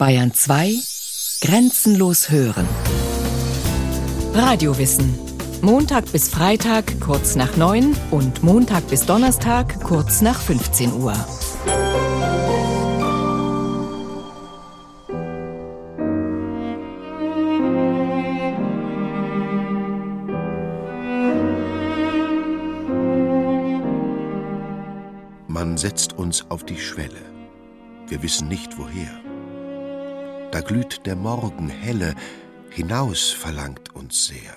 Bayern 0.00 0.32
2 0.32 0.78
Grenzenlos 1.42 2.30
hören. 2.30 2.66
Radiowissen. 4.32 5.14
Montag 5.60 6.10
bis 6.10 6.30
Freitag 6.30 6.98
kurz 7.02 7.36
nach 7.36 7.58
9 7.58 7.94
und 8.10 8.42
Montag 8.42 8.88
bis 8.88 9.04
Donnerstag 9.04 9.78
kurz 9.82 10.22
nach 10.22 10.40
15 10.40 10.94
Uhr. 10.94 11.12
Man 25.46 25.76
setzt 25.76 26.14
uns 26.14 26.46
auf 26.48 26.64
die 26.64 26.80
Schwelle. 26.80 27.20
Wir 28.08 28.22
wissen 28.22 28.48
nicht 28.48 28.78
woher. 28.78 29.29
Da 30.52 30.60
glüht 30.60 31.06
der 31.06 31.16
Morgen 31.16 31.68
helle, 31.68 32.14
hinaus 32.70 33.30
verlangt 33.30 33.94
uns 33.94 34.26
sehr. 34.26 34.56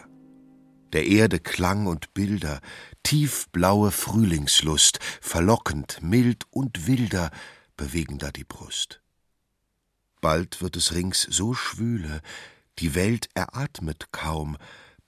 Der 0.92 1.06
Erde 1.06 1.40
Klang 1.40 1.86
und 1.86 2.14
Bilder, 2.14 2.62
tiefblaue 3.04 3.92
Frühlingslust, 3.92 5.00
verlockend, 5.22 6.00
mild 6.02 6.46
und 6.50 6.88
wilder, 6.88 7.32
bewegen 7.78 8.18
da 8.18 8.32
die 8.32 8.44
Brust. 8.44 9.02
Bald 10.20 10.62
wird 10.62 10.78
es 10.78 10.94
rings 10.94 11.22
so 11.22 11.54
schwüle, 11.54 12.22
die 12.80 12.96
Welt 12.96 13.30
eratmet 13.36 14.12
kaum, 14.12 14.58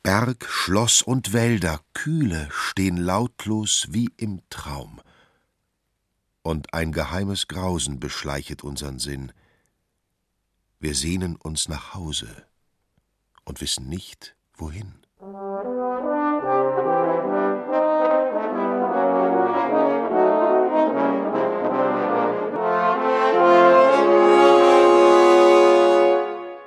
Berg, 0.04 0.46
Schloss 0.48 1.02
und 1.02 1.34
Wälder, 1.34 1.82
kühle, 1.94 2.48
stehen 2.52 2.98
lautlos 2.98 3.88
wie 3.90 4.10
im 4.18 4.42
Traum 4.52 5.02
und 6.46 6.76
ein 6.76 6.92
geheimes 6.92 7.48
Grausen 7.48 8.00
beschleichet 8.00 8.64
unsern 8.64 9.00
Sinn. 9.00 9.32
Wir 10.80 10.94
sehnen 10.94 11.36
uns 11.38 11.70
nach 11.70 11.94
Hause 11.94 12.28
und 13.46 13.62
wissen 13.62 13.88
nicht, 13.88 14.36
wohin. 14.58 14.94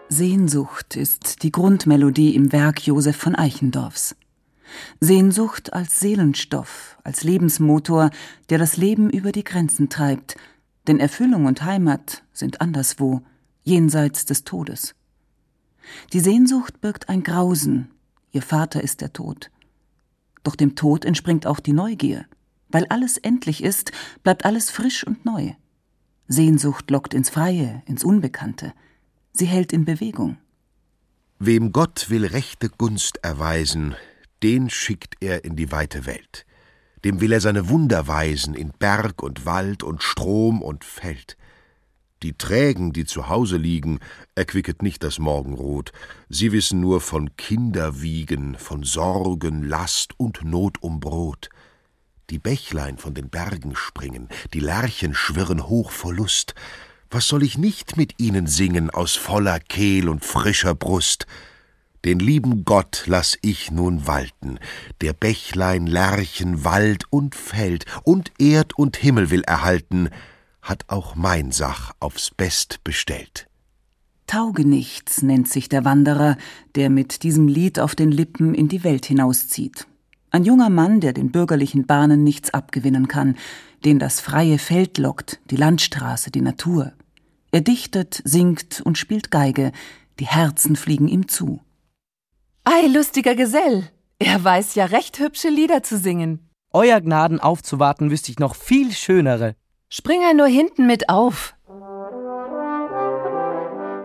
Sehnsucht 0.08 0.96
ist 0.96 1.42
die 1.42 1.52
Grundmelodie 1.52 2.34
im 2.34 2.50
Werk 2.50 2.86
Josef 2.86 3.16
von 3.16 3.34
Eichendorffs. 3.36 4.16
Sehnsucht 5.00 5.72
als 5.72 6.00
Seelenstoff, 6.00 6.98
als 7.04 7.22
Lebensmotor, 7.22 8.10
der 8.50 8.58
das 8.58 8.76
Leben 8.76 9.10
über 9.10 9.32
die 9.32 9.44
Grenzen 9.44 9.90
treibt, 9.90 10.36
denn 10.86 10.98
Erfüllung 10.98 11.44
und 11.44 11.62
Heimat 11.62 12.24
sind 12.32 12.60
anderswo, 12.60 13.22
jenseits 13.64 14.24
des 14.24 14.44
Todes. 14.44 14.94
Die 16.12 16.20
Sehnsucht 16.20 16.80
birgt 16.80 17.08
ein 17.08 17.22
Grausen, 17.22 17.90
ihr 18.32 18.42
Vater 18.42 18.82
ist 18.82 19.00
der 19.00 19.12
Tod. 19.12 19.50
Doch 20.42 20.56
dem 20.56 20.76
Tod 20.76 21.04
entspringt 21.04 21.46
auch 21.46 21.60
die 21.60 21.72
Neugier. 21.72 22.26
Weil 22.70 22.86
alles 22.86 23.16
endlich 23.16 23.62
ist, 23.62 23.92
bleibt 24.22 24.44
alles 24.44 24.70
frisch 24.70 25.06
und 25.06 25.24
neu. 25.24 25.52
Sehnsucht 26.26 26.90
lockt 26.90 27.14
ins 27.14 27.30
Freie, 27.30 27.82
ins 27.86 28.04
Unbekannte. 28.04 28.74
Sie 29.32 29.46
hält 29.46 29.72
in 29.72 29.84
Bewegung. 29.84 30.36
Wem 31.38 31.72
Gott 31.72 32.10
will 32.10 32.26
rechte 32.26 32.68
Gunst 32.68 33.18
erweisen, 33.24 33.94
den 34.42 34.68
schickt 34.68 35.16
er 35.20 35.44
in 35.44 35.56
die 35.56 35.72
weite 35.72 36.04
Welt. 36.04 36.44
Dem 37.04 37.20
will 37.20 37.32
er 37.32 37.40
seine 37.40 37.68
Wunder 37.68 38.08
weisen 38.08 38.54
in 38.54 38.72
Berg 38.78 39.22
und 39.22 39.46
Wald 39.46 39.82
und 39.82 40.02
Strom 40.02 40.60
und 40.60 40.84
Feld. 40.84 41.36
Die 42.24 42.36
Trägen, 42.36 42.92
die 42.92 43.04
zu 43.04 43.28
Hause 43.28 43.58
liegen, 43.58 44.00
erquicket 44.34 44.82
nicht 44.82 45.04
das 45.04 45.20
Morgenrot. 45.20 45.92
Sie 46.28 46.50
wissen 46.50 46.80
nur 46.80 47.00
von 47.00 47.36
Kinderwiegen, 47.36 48.56
von 48.56 48.82
Sorgen, 48.82 49.62
Last 49.62 50.18
und 50.18 50.44
Not 50.44 50.82
um 50.82 50.98
Brot. 50.98 51.48
Die 52.30 52.40
Bächlein 52.40 52.98
von 52.98 53.14
den 53.14 53.30
Bergen 53.30 53.76
springen, 53.76 54.28
die 54.52 54.58
Lerchen 54.60 55.14
schwirren 55.14 55.68
hoch 55.68 55.92
vor 55.92 56.12
Lust. 56.12 56.56
Was 57.08 57.28
soll 57.28 57.44
ich 57.44 57.56
nicht 57.56 57.96
mit 57.96 58.14
ihnen 58.18 58.48
singen 58.48 58.90
aus 58.90 59.14
voller 59.14 59.60
Kehl 59.60 60.08
und 60.08 60.24
frischer 60.24 60.74
Brust? 60.74 61.26
Den 62.04 62.18
lieben 62.18 62.64
Gott 62.64 63.04
lass 63.06 63.38
ich 63.42 63.70
nun 63.70 64.08
walten, 64.08 64.58
der 65.00 65.12
Bächlein, 65.12 65.86
Lerchen, 65.86 66.64
Wald 66.64 67.04
und 67.10 67.36
Feld 67.36 67.86
und 68.02 68.32
Erd 68.38 68.76
und 68.76 68.96
Himmel 68.96 69.30
will 69.30 69.42
erhalten, 69.42 70.10
hat 70.62 70.84
auch 70.88 71.14
mein 71.14 71.52
Sach 71.52 71.92
aufs 72.00 72.30
Best 72.30 72.82
bestellt. 72.84 73.46
Taugenichts 74.26 75.22
nennt 75.22 75.48
sich 75.48 75.68
der 75.68 75.84
Wanderer, 75.84 76.36
der 76.74 76.90
mit 76.90 77.22
diesem 77.22 77.48
Lied 77.48 77.80
auf 77.80 77.94
den 77.94 78.12
Lippen 78.12 78.54
in 78.54 78.68
die 78.68 78.84
Welt 78.84 79.06
hinauszieht. 79.06 79.86
Ein 80.30 80.44
junger 80.44 80.68
Mann, 80.68 81.00
der 81.00 81.14
den 81.14 81.32
bürgerlichen 81.32 81.86
Bahnen 81.86 82.24
nichts 82.24 82.50
abgewinnen 82.50 83.08
kann, 83.08 83.36
den 83.84 83.98
das 83.98 84.20
freie 84.20 84.58
Feld 84.58 84.98
lockt, 84.98 85.40
die 85.50 85.56
Landstraße, 85.56 86.30
die 86.30 86.42
Natur. 86.42 86.92
Er 87.50 87.62
dichtet, 87.62 88.20
singt 88.24 88.82
und 88.82 88.98
spielt 88.98 89.30
Geige, 89.30 89.72
die 90.20 90.26
Herzen 90.26 90.76
fliegen 90.76 91.08
ihm 91.08 91.28
zu. 91.28 91.60
Ei, 92.64 92.86
lustiger 92.88 93.34
Gesell, 93.34 93.88
er 94.18 94.42
weiß 94.42 94.74
ja 94.74 94.84
recht 94.84 95.18
hübsche 95.18 95.48
Lieder 95.48 95.82
zu 95.82 95.96
singen. 95.96 96.50
Euer 96.72 97.00
Gnaden 97.00 97.40
aufzuwarten 97.40 98.10
wüsste 98.10 98.30
ich 98.30 98.38
noch 98.38 98.54
viel 98.54 98.92
schönere. 98.92 99.54
Spring 99.90 100.20
er 100.20 100.34
nur 100.34 100.46
hinten 100.46 100.86
mit 100.86 101.08
auf. 101.08 101.54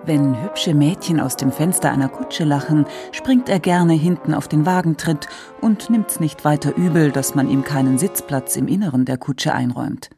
Wenn 0.06 0.42
hübsche 0.42 0.74
Mädchen 0.74 1.20
aus 1.20 1.36
dem 1.36 1.52
Fenster 1.52 1.92
einer 1.92 2.08
Kutsche 2.08 2.46
lachen, 2.46 2.86
springt 3.12 3.50
er 3.50 3.60
gerne 3.60 3.94
hinten 3.94 4.34
auf 4.34 4.48
den 4.48 4.66
Wagentritt 4.66 5.28
und 5.60 5.90
nimmt's 5.90 6.22
nicht 6.22 6.46
weiter 6.46 6.76
übel, 6.78 7.12
dass 7.12 7.36
man 7.36 7.50
ihm 7.50 7.64
keinen 7.64 7.98
Sitzplatz 7.98 8.56
im 8.56 8.68
Inneren 8.68 9.04
der 9.04 9.18
Kutsche 9.18 9.54
einräumt. 9.54 10.10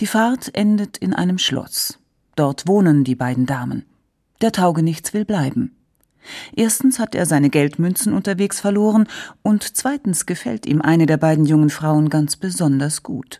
Die 0.00 0.06
Fahrt 0.06 0.52
endet 0.54 0.98
in 0.98 1.12
einem 1.12 1.38
Schloss. 1.38 1.98
Dort 2.34 2.66
wohnen 2.66 3.04
die 3.04 3.14
beiden 3.14 3.46
Damen. 3.46 3.84
Der 4.40 4.50
Taugenichts 4.50 5.14
will 5.14 5.24
bleiben. 5.24 5.76
Erstens 6.54 6.98
hat 6.98 7.14
er 7.14 7.26
seine 7.26 7.50
Geldmünzen 7.50 8.12
unterwegs 8.12 8.60
verloren 8.60 9.06
und 9.42 9.62
zweitens 9.76 10.26
gefällt 10.26 10.66
ihm 10.66 10.82
eine 10.82 11.06
der 11.06 11.16
beiden 11.16 11.46
jungen 11.46 11.70
Frauen 11.70 12.10
ganz 12.10 12.36
besonders 12.36 13.04
gut. 13.04 13.38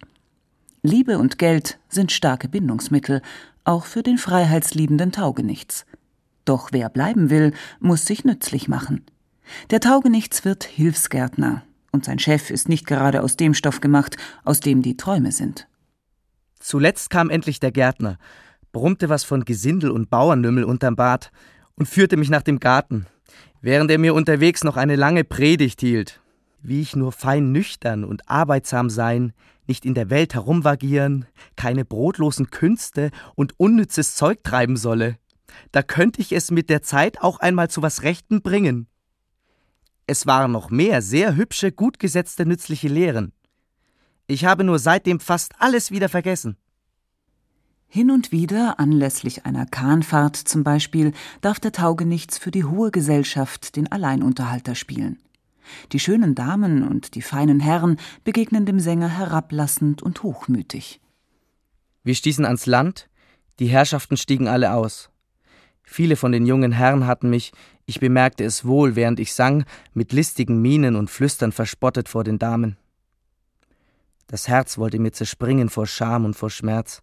Liebe 0.83 1.19
und 1.19 1.39
Geld 1.39 1.79
sind 1.89 2.11
starke 2.11 2.49
Bindungsmittel, 2.49 3.21
auch 3.65 3.85
für 3.85 4.03
den 4.03 4.17
freiheitsliebenden 4.17 5.13
Taugenichts. 5.13 5.85
Doch 6.47 6.71
wer 6.73 6.89
bleiben 6.89 7.29
will, 7.29 7.53
muss 7.81 8.07
sich 8.07 8.25
nützlich 8.25 8.67
machen. 8.67 9.05
Der 9.71 9.81
Taugenichts 9.81 10.45
wird 10.45 10.65
Hilfsgärtner, 10.65 11.63
und 11.93 12.07
sein 12.07 12.19
Chef 12.19 12.51
ist 12.51 12.69
nicht 12.69 12.87
gerade 12.87 13.23
aus 13.23 13.37
dem 13.37 13.53
Stoff 13.53 13.81
gemacht, 13.81 14.17
aus 14.45 14.61
dem 14.61 14.81
die 14.81 14.97
Träume 14.97 15.33
sind. 15.33 15.69
Zuletzt 16.61 17.11
kam 17.11 17.29
endlich 17.29 17.61
der 17.61 17.73
Gärtner, 17.73 18.19
brummte 18.73 19.09
was 19.11 19.25
von 19.25 19.45
Gesindel 19.45 19.91
und 19.91 20.09
Bauernlümmel 20.09 20.65
unterm 20.65 20.97
Bart 20.97 21.31
und 21.75 21.89
führte 21.89 22.17
mich 22.17 22.31
nach 22.31 22.43
dem 22.43 22.59
Garten, 22.59 23.07
während 23.61 23.91
er 23.91 23.99
mir 23.99 24.15
unterwegs 24.15 24.65
noch 24.65 24.77
eine 24.77 24.97
lange 24.97 25.25
Predigt 25.25 25.81
hielt, 25.81 26.21
wie 26.63 26.81
ich 26.81 26.97
nur 26.97 27.13
fein 27.13 27.53
nüchtern 27.53 28.05
und 28.05 28.29
arbeitsam 28.31 28.89
sein, 28.89 29.33
nicht 29.71 29.87
in 29.87 29.95
der 29.95 30.11
Welt 30.11 30.35
herumvagieren, 30.35 31.27
keine 31.55 31.85
brotlosen 31.85 32.51
Künste 32.51 33.13
und 33.37 33.55
unnützes 33.57 34.17
Zeug 34.17 34.43
treiben 34.43 34.77
solle. 34.77 35.17
Da 35.71 35.85
könnte 35.85 36.21
ich 36.21 36.33
es 36.33 36.51
mit 36.51 36.69
der 36.71 36.83
Zeit 36.83 37.21
auch 37.21 37.39
einmal 37.39 37.71
zu 37.71 37.81
was 37.81 38.03
Rechten 38.03 38.43
bringen. 38.43 38.89
Es 40.09 40.27
waren 40.27 40.51
noch 40.51 40.71
mehr 40.71 41.03
sehr 41.03 41.37
hübsche, 41.37 41.71
gut 41.71 42.01
gesetzte, 42.01 42.47
nützliche 42.47 42.89
Lehren. 42.89 43.33
Ich 44.27 44.45
habe 44.45 44.65
nur 44.65 44.81
seitdem 44.81 45.21
fast 45.21 45.53
alles 45.61 45.93
wieder 45.93 46.09
vergessen. 46.09 46.57
Hin 47.87 48.11
und 48.11 48.33
wieder, 48.33 48.81
anlässlich 48.81 49.47
einer 49.47 49.67
Kahnfahrt 49.67 50.35
zum 50.35 50.65
Beispiel, 50.65 51.13
darf 51.43 51.61
der 51.61 51.71
Taugenichts 51.71 52.39
für 52.39 52.51
die 52.51 52.65
hohe 52.65 52.91
Gesellschaft 52.91 53.77
den 53.77 53.91
Alleinunterhalter 53.91 54.75
spielen. 54.75 55.19
Die 55.93 56.01
schönen 56.01 56.35
Damen 56.35 56.87
und 56.87 57.15
die 57.15 57.23
feinen 57.23 57.61
Herren 57.61 57.99
begegnen 58.25 58.67
dem 58.67 58.81
Sänger 58.81 59.09
herablassend 59.09 60.03
und 60.03 60.23
hochmütig. 60.23 61.01
Wir 62.03 62.15
stießen 62.15 62.45
ans 62.45 62.67
Land, 62.67 63.09
die 63.59 63.67
Herrschaften 63.67 64.17
stiegen 64.17 64.49
alle 64.49 64.73
aus. 64.75 65.11
Viele 65.83 66.17
von 66.17 66.33
den 66.33 66.47
jungen 66.47 66.73
Herren 66.73 67.07
hatten 67.07 67.31
mich, 67.31 67.53
ich 67.85 68.01
bemerkte 68.01 68.45
es 68.45 68.65
wohl, 68.65 68.95
während 68.95 69.21
ich 69.21 69.35
sang, 69.35 69.65
mit 69.93 70.13
listigen 70.13 70.63
Mienen 70.63 70.97
und 70.97 71.11
Flüstern 71.11 71.53
verspottet 71.53 72.09
vor 72.09 72.25
den 72.25 72.39
Damen. 72.39 72.77
Das 74.29 74.47
Herz 74.47 74.79
wollte 74.79 75.01
mir 75.01 75.13
zerspringen 75.13 75.69
vor 75.69 75.87
Scham 75.87 76.25
und 76.25 76.35
vor 76.35 76.51
Schmerz. 76.51 77.03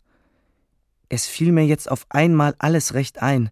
Es 1.09 1.27
fiel 1.27 1.51
mir 1.51 1.65
jetzt 1.65 1.92
auf 1.92 2.06
einmal 2.09 2.56
alles 2.59 2.94
recht 2.94 3.21
ein, 3.21 3.50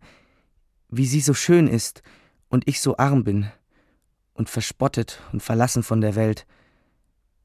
wie 0.89 1.05
sie 1.05 1.21
so 1.21 1.33
schön 1.33 1.67
ist 1.67 2.01
und 2.47 2.67
ich 2.67 2.79
so 2.79 2.97
arm 2.97 3.23
bin 3.23 3.51
und 4.35 4.49
verspottet 4.49 5.19
und 5.33 5.41
verlassen 5.41 5.81
von 5.81 6.01
der 6.01 6.15
Welt. 6.15 6.45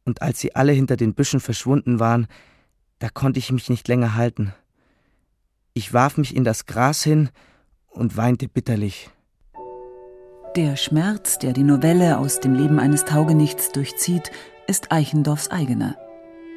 Und 0.05 0.21
als 0.21 0.41
sie 0.41 0.55
alle 0.55 0.73
hinter 0.73 0.97
den 0.97 1.15
Büschen 1.15 1.41
verschwunden 1.41 1.99
waren, 1.99 2.27
da 2.99 3.09
konnte 3.09 3.39
ich 3.39 3.51
mich 3.51 3.71
nicht 3.71 3.89
länger 3.89 4.15
halten. 4.15 4.53
Ich 5.73 5.95
warf 5.95 6.19
mich 6.19 6.37
in 6.37 6.45
das 6.45 6.67
Gras 6.67 7.03
hin 7.03 7.31
und 7.89 8.17
weinte 8.17 8.49
bitterlich. 8.49 9.09
Der 10.57 10.77
Schmerz, 10.77 11.39
der 11.39 11.53
die 11.53 11.63
Novelle 11.63 12.19
aus 12.19 12.41
dem 12.41 12.55
Leben 12.55 12.81
eines 12.81 13.05
Taugenichts 13.05 13.71
durchzieht, 13.71 14.33
ist 14.67 14.91
Eichendorffs 14.91 15.51
eigener. 15.51 15.97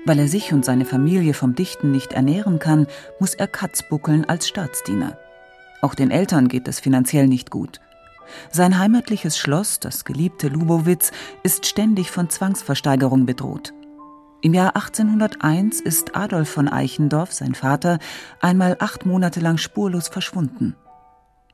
Weil 0.06 0.20
er 0.20 0.28
sich 0.28 0.52
und 0.52 0.66
seine 0.66 0.86
Familie 0.86 1.34
vom 1.34 1.56
Dichten 1.56 1.92
nicht 1.92 2.12
ernähren 2.12 2.60
kann, 2.60 2.88
muss 3.20 3.36
er 3.36 3.48
Katz 3.48 3.88
buckeln 3.88 4.26
als 4.26 4.48
Staatsdiener. 4.48 5.18
Auch 5.82 5.96
den 5.96 6.12
Eltern 6.12 6.48
geht 6.48 6.68
es 6.68 6.80
finanziell 6.80 7.28
nicht 7.28 7.52
gut. 7.52 7.80
Sein 8.52 8.78
heimatliches 8.78 9.38
Schloss, 9.38 9.80
das 9.80 10.06
geliebte 10.06 10.48
Lubowitz, 10.48 11.12
ist 11.44 11.66
ständig 11.66 12.12
von 12.12 12.30
Zwangsversteigerung 12.30 13.26
bedroht. 13.26 13.74
Im 14.42 14.54
Jahr 14.54 14.76
1801 14.76 15.80
ist 15.80 16.16
Adolf 16.18 16.50
von 16.50 16.68
Eichendorff, 16.68 17.32
sein 17.32 17.56
Vater, 17.56 18.00
einmal 18.42 18.76
acht 18.80 19.06
Monate 19.06 19.40
lang 19.40 19.58
spurlos 19.58 20.10
verschwunden. 20.10 20.76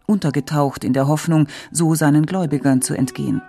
Untergetaucht 0.07 0.83
in 0.83 0.93
der 0.93 1.07
Hoffnung, 1.07 1.47
so 1.71 1.93
seinen 1.93 2.25
Gläubigern 2.25 2.81
zu 2.81 2.95
entgehen. 2.95 3.43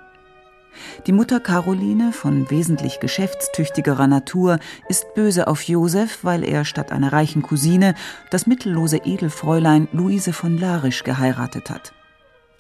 Die 1.07 1.13
Mutter 1.13 1.41
Caroline, 1.41 2.13
von 2.13 2.51
wesentlich 2.51 3.01
geschäftstüchtigerer 3.01 4.07
Natur, 4.07 4.59
ist 4.89 5.15
böse 5.15 5.49
auf 5.49 5.63
Josef, 5.63 6.19
weil 6.23 6.45
er 6.45 6.65
statt 6.67 6.93
einer 6.93 7.13
reichen 7.13 7.43
Cousine 7.43 7.95
das 8.31 8.47
mittellose 8.47 8.99
Edelfräulein 8.99 9.89
Luise 9.93 10.33
von 10.33 10.59
Larisch 10.59 11.03
geheiratet 11.03 11.71
hat. 11.71 11.95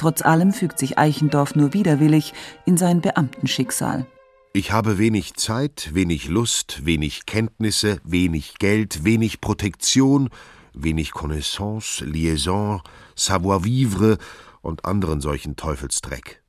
Trotz 0.00 0.22
allem 0.22 0.54
fügt 0.54 0.78
sich 0.78 0.98
Eichendorff 0.98 1.54
nur 1.54 1.74
widerwillig 1.74 2.32
in 2.64 2.78
sein 2.78 3.02
Beamtenschicksal. 3.02 4.06
Ich 4.54 4.72
habe 4.72 4.96
wenig 4.96 5.34
Zeit, 5.34 5.90
wenig 5.92 6.26
Lust, 6.26 6.86
wenig 6.86 7.26
Kenntnisse, 7.26 8.00
wenig 8.02 8.54
Geld, 8.58 9.04
wenig 9.04 9.42
Protektion, 9.42 10.30
wenig 10.72 11.10
Connaissance, 11.10 12.02
Liaison, 12.02 12.80
Savoir-vivre 13.14 14.16
und 14.62 14.86
anderen 14.86 15.20
solchen 15.20 15.56
Teufelsdreck. 15.56 16.42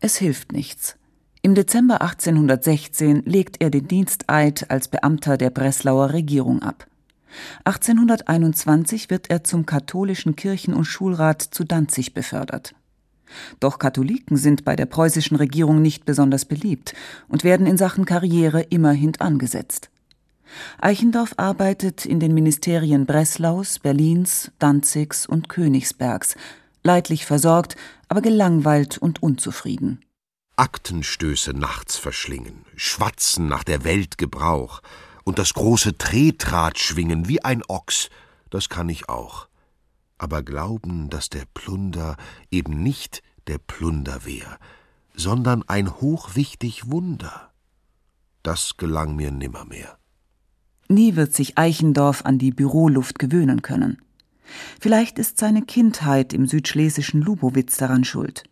Es 0.00 0.16
hilft 0.16 0.52
nichts. 0.52 0.96
Im 1.42 1.54
Dezember 1.54 2.00
1816 2.00 3.24
legt 3.26 3.60
er 3.60 3.68
den 3.68 3.88
Diensteid 3.88 4.70
als 4.70 4.88
Beamter 4.88 5.36
der 5.36 5.50
Breslauer 5.50 6.14
Regierung 6.14 6.62
ab. 6.62 6.86
1821 7.64 9.10
wird 9.10 9.30
er 9.30 9.44
zum 9.44 9.66
katholischen 9.66 10.36
Kirchen- 10.36 10.74
und 10.74 10.84
Schulrat 10.84 11.42
zu 11.42 11.64
Danzig 11.64 12.14
befördert. 12.14 12.74
Doch 13.60 13.78
Katholiken 13.78 14.36
sind 14.36 14.64
bei 14.64 14.74
der 14.76 14.86
preußischen 14.86 15.36
Regierung 15.36 15.80
nicht 15.80 16.04
besonders 16.04 16.44
beliebt 16.44 16.94
und 17.28 17.44
werden 17.44 17.66
in 17.66 17.76
Sachen 17.76 18.04
Karriere 18.04 18.62
immer 18.62 18.92
hintangesetzt. 18.92 19.90
Eichendorff 20.80 21.34
arbeitet 21.36 22.04
in 22.04 22.18
den 22.18 22.34
Ministerien 22.34 23.06
Breslaus, 23.06 23.78
Berlins, 23.78 24.50
Danzigs 24.58 25.26
und 25.26 25.48
Königsbergs, 25.48 26.34
leidlich 26.82 27.24
versorgt, 27.24 27.76
aber 28.08 28.20
gelangweilt 28.20 28.98
und 28.98 29.22
unzufrieden. 29.22 30.00
Aktenstöße 30.56 31.52
nachts 31.52 31.96
verschlingen, 31.96 32.64
schwatzen 32.74 33.46
nach 33.46 33.62
der 33.62 33.84
Welt 33.84 34.18
Gebrauch 34.18 34.82
und 35.30 35.38
das 35.38 35.54
große 35.54 35.96
Tretrad 35.96 36.78
schwingen 36.78 37.26
wie 37.26 37.42
ein 37.42 37.62
Ochs, 37.68 38.10
das 38.50 38.68
kann 38.68 38.88
ich 38.88 39.08
auch 39.08 39.50
aber 40.20 40.42
glauben, 40.42 41.08
dass 41.08 41.30
der 41.30 41.44
Plunder 41.54 42.16
eben 42.50 42.82
nicht 42.82 43.22
der 43.46 43.58
Plunder 43.58 44.26
wär, 44.26 44.58
sondern 45.14 45.64
ein 45.66 45.90
hochwichtig 46.00 46.90
Wunder. 46.90 47.50
Das 48.42 48.76
gelang 48.76 49.16
mir 49.16 49.30
nimmermehr. 49.30 49.96
Nie 50.88 51.16
wird 51.16 51.34
sich 51.34 51.56
Eichendorff 51.56 52.24
an 52.24 52.38
die 52.38 52.50
Büroluft 52.50 53.18
gewöhnen 53.18 53.62
können. 53.62 54.02
Vielleicht 54.80 55.18
ist 55.18 55.38
seine 55.38 55.62
Kindheit 55.62 56.32
im 56.32 56.46
südschlesischen 56.46 57.22
Lubowitz 57.22 57.76
daran 57.76 58.04
schuld. 58.04 58.44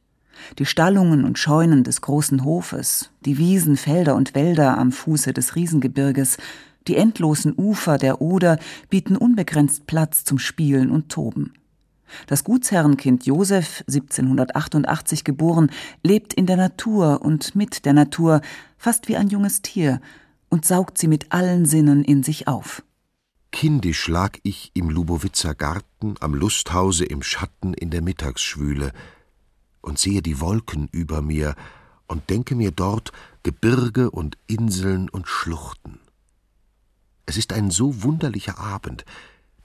Die 0.59 0.67
Stallungen 0.67 1.25
und 1.25 1.39
Scheunen 1.39 1.83
des 1.83 2.01
großen 2.01 2.45
Hofes, 2.45 3.11
die 3.25 3.39
Wiesen, 3.39 3.77
Felder 3.77 4.15
und 4.15 4.35
Wälder 4.35 4.79
am 4.79 4.93
Fuße 4.93 5.33
des 5.33 5.57
Riesengebirges, 5.57 6.39
die 6.89 6.97
endlosen 6.97 7.55
Ufer 7.57 7.99
der 7.99 8.21
Oder 8.21 8.59
bieten 8.89 9.17
unbegrenzt 9.17 9.87
Platz 9.87 10.25
zum 10.25 10.39
Spielen 10.39 10.91
und 10.91 11.11
Toben. 11.11 11.53
Das 12.27 12.45
Gutsherrenkind 12.45 13.27
Josef, 13.27 13.85
1788 13.87 15.25
geboren, 15.25 15.71
lebt 16.03 16.33
in 16.33 16.47
der 16.47 16.57
Natur 16.57 17.23
und 17.23 17.55
mit 17.55 17.85
der 17.85 17.93
Natur, 17.93 18.41
fast 18.79 19.09
wie 19.09 19.17
ein 19.17 19.29
junges 19.29 19.63
Tier, 19.63 20.01
und 20.49 20.65
saugt 20.65 20.97
sie 20.97 21.09
mit 21.09 21.33
allen 21.33 21.67
Sinnen 21.67 22.05
in 22.05 22.23
sich 22.23 22.49
auf. 22.49 22.83
Kindisch 23.53 24.09
lag 24.09 24.39
ich 24.43 24.71
im 24.75 24.91
Lubowitzer 24.91 25.55
Garten, 25.55 26.15
am 26.21 26.35
Lusthause 26.35 27.05
im 27.05 27.23
Schatten 27.23 27.75
in 27.75 27.91
der 27.91 28.03
Mittagsschwüle 28.03 28.93
und 29.81 29.99
sehe 29.99 30.23
die 30.23 30.41
Wolken 30.41 30.89
über 30.93 31.23
mir 31.23 31.55
und 32.07 32.31
denke 32.31 32.55
mir 32.55 32.71
dort 32.71 33.13
Gebirge 33.43 34.11
und 34.11 34.37
Inseln 34.47 35.09
und 35.09 35.29
Schluchten. 35.29 36.01
Es 37.29 37.37
ist 37.37 37.53
ein 37.53 37.71
so 37.71 38.05
wunderlicher 38.05 38.59
Abend, 38.59 39.05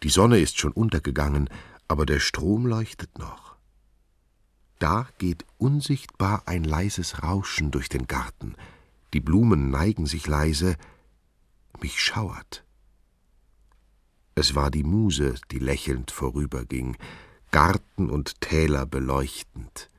die 0.04 0.10
Sonne 0.10 0.40
ist 0.40 0.60
schon 0.60 0.74
untergegangen, 0.74 1.50
aber 1.88 2.06
der 2.06 2.20
Strom 2.20 2.66
leuchtet 2.66 3.18
noch. 3.18 3.56
Da 4.80 5.08
geht 5.18 5.46
unsichtbar 5.60 6.44
ein 6.46 6.66
leises 6.66 7.24
Rauschen 7.24 7.72
durch 7.72 7.88
den 7.88 8.06
Garten, 8.06 8.56
die 9.14 9.22
Blumen 9.22 9.70
neigen 9.70 10.08
sich 10.08 10.28
leise, 10.28 10.76
mich 11.80 12.02
schauert. 12.02 12.66
Es 14.36 14.56
war 14.56 14.70
die 14.70 14.84
Muse, 14.84 15.36
die 15.50 15.60
lächelnd 15.60 16.12
vorüberging, 16.12 16.98
Garten 17.52 18.10
und 18.10 18.42
Täler 18.42 18.86
beleuchtend. 18.86 19.90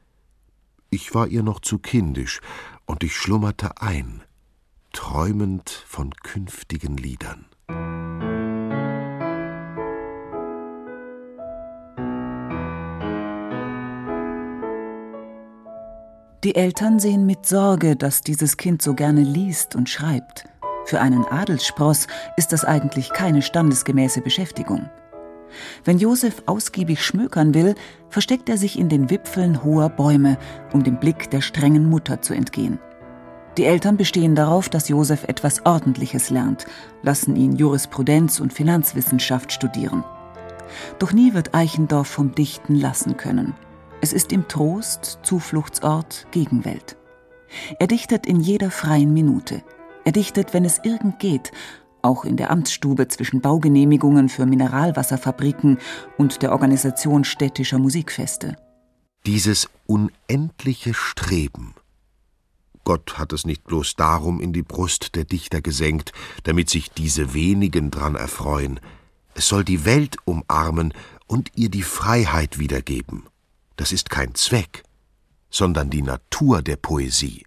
Ich 0.90 1.14
war 1.14 1.28
ihr 1.28 1.43
noch 1.43 1.61
zu 1.61 1.78
kindisch, 1.78 2.43
und 2.84 3.02
ich 3.02 3.16
schlummerte 3.16 3.81
ein, 3.81 4.22
träumend 4.93 5.70
von 5.70 6.11
künftigen 6.12 6.99
Liedern. 6.99 7.46
Die 16.44 16.56
Eltern 16.56 16.99
sehen 16.99 17.25
mit 17.25 17.46
Sorge, 17.46 17.96
dass 17.96 18.20
dieses 18.20 18.58
Kind 18.58 18.82
so 18.82 18.93
gerne 18.93 19.22
liest 19.22 19.75
und 19.76 19.88
schreibt. 19.88 20.44
Für 20.84 21.00
einen 21.00 21.25
Adelsspross 21.25 22.06
ist 22.37 22.52
das 22.52 22.66
eigentlich 22.66 23.14
keine 23.14 23.40
standesgemäße 23.40 24.20
Beschäftigung. 24.20 24.90
Wenn 25.84 25.96
Josef 25.96 26.43
ausgiebig 26.44 27.02
schmökern 27.02 27.55
will, 27.55 27.75
versteckt 28.11 28.50
er 28.50 28.58
sich 28.58 28.78
in 28.78 28.90
den 28.90 29.08
Wipfeln 29.08 29.64
hoher 29.64 29.88
Bäume, 29.88 30.37
um 30.75 30.85
dem 30.85 31.00
Blick 31.00 31.30
der 31.30 31.40
strengen 31.40 31.88
Mutter 31.88 32.21
zu 32.21 32.35
entgehen. 32.35 32.78
Die 33.56 33.64
Eltern 33.64 33.96
bestehen 33.96 34.34
darauf, 34.34 34.68
dass 34.68 34.88
Josef 34.88 35.25
etwas 35.25 35.64
Ordentliches 35.64 36.30
lernt, 36.30 36.66
lassen 37.02 37.37
ihn 37.37 37.54
Jurisprudenz 37.54 38.40
und 38.40 38.52
Finanzwissenschaft 38.52 39.52
studieren. 39.52 40.04
Doch 40.99 41.12
nie 41.12 41.34
wird 41.34 41.54
Eichendorff 41.54 42.08
vom 42.08 42.34
Dichten 42.34 42.75
lassen 42.75 43.16
können. 43.16 43.54
Es 44.00 44.12
ist 44.12 44.32
ihm 44.32 44.49
Trost, 44.49 45.20
Zufluchtsort, 45.23 46.26
Gegenwelt. 46.32 46.96
Er 47.78 47.87
dichtet 47.87 48.26
in 48.26 48.40
jeder 48.40 48.70
freien 48.70 49.14
Minute. 49.14 49.62
Er 50.04 50.12
dichtet, 50.12 50.52
wenn 50.52 50.64
es 50.64 50.80
irgend 50.82 51.20
geht, 51.20 51.52
auch 52.02 52.25
in 52.25 52.37
der 52.37 52.50
Amtsstube 52.50 53.08
zwischen 53.08 53.40
Baugenehmigungen 53.40 54.28
für 54.28 54.46
Mineralwasserfabriken 54.46 55.78
und 56.18 56.42
der 56.42 56.52
Organisation 56.52 57.25
städtischer 57.25 57.78
Musikfeste. 57.78 58.56
Dieses 59.25 59.70
unendliche 59.87 60.92
Streben. 60.92 61.75
Gott 62.85 63.19
hat 63.19 63.33
es 63.33 63.45
nicht 63.47 63.64
bloß 63.64 63.97
darum 63.97 64.41
in 64.41 64.53
die 64.53 64.62
Brust 64.62 65.14
der 65.14 65.25
Dichter 65.25 65.61
gesenkt, 65.61 66.12
damit 66.45 66.71
sich 66.71 66.91
diese 66.91 67.35
wenigen 67.35 67.91
dran 67.91 68.14
erfreuen. 68.14 68.81
Es 69.35 69.49
soll 69.49 69.64
die 69.64 69.85
Welt 69.85 70.17
umarmen 70.25 70.95
und 71.26 71.50
ihr 71.57 71.71
die 71.71 71.83
Freiheit 71.83 72.59
wiedergeben 72.59 73.25
das 73.76 73.93
ist 73.93 74.11
kein 74.11 74.35
Zweck, 74.35 74.83
sondern 75.50 75.91
die 75.91 76.03
Natur 76.03 76.62
der 76.62 76.76
Poesie. 76.76 77.45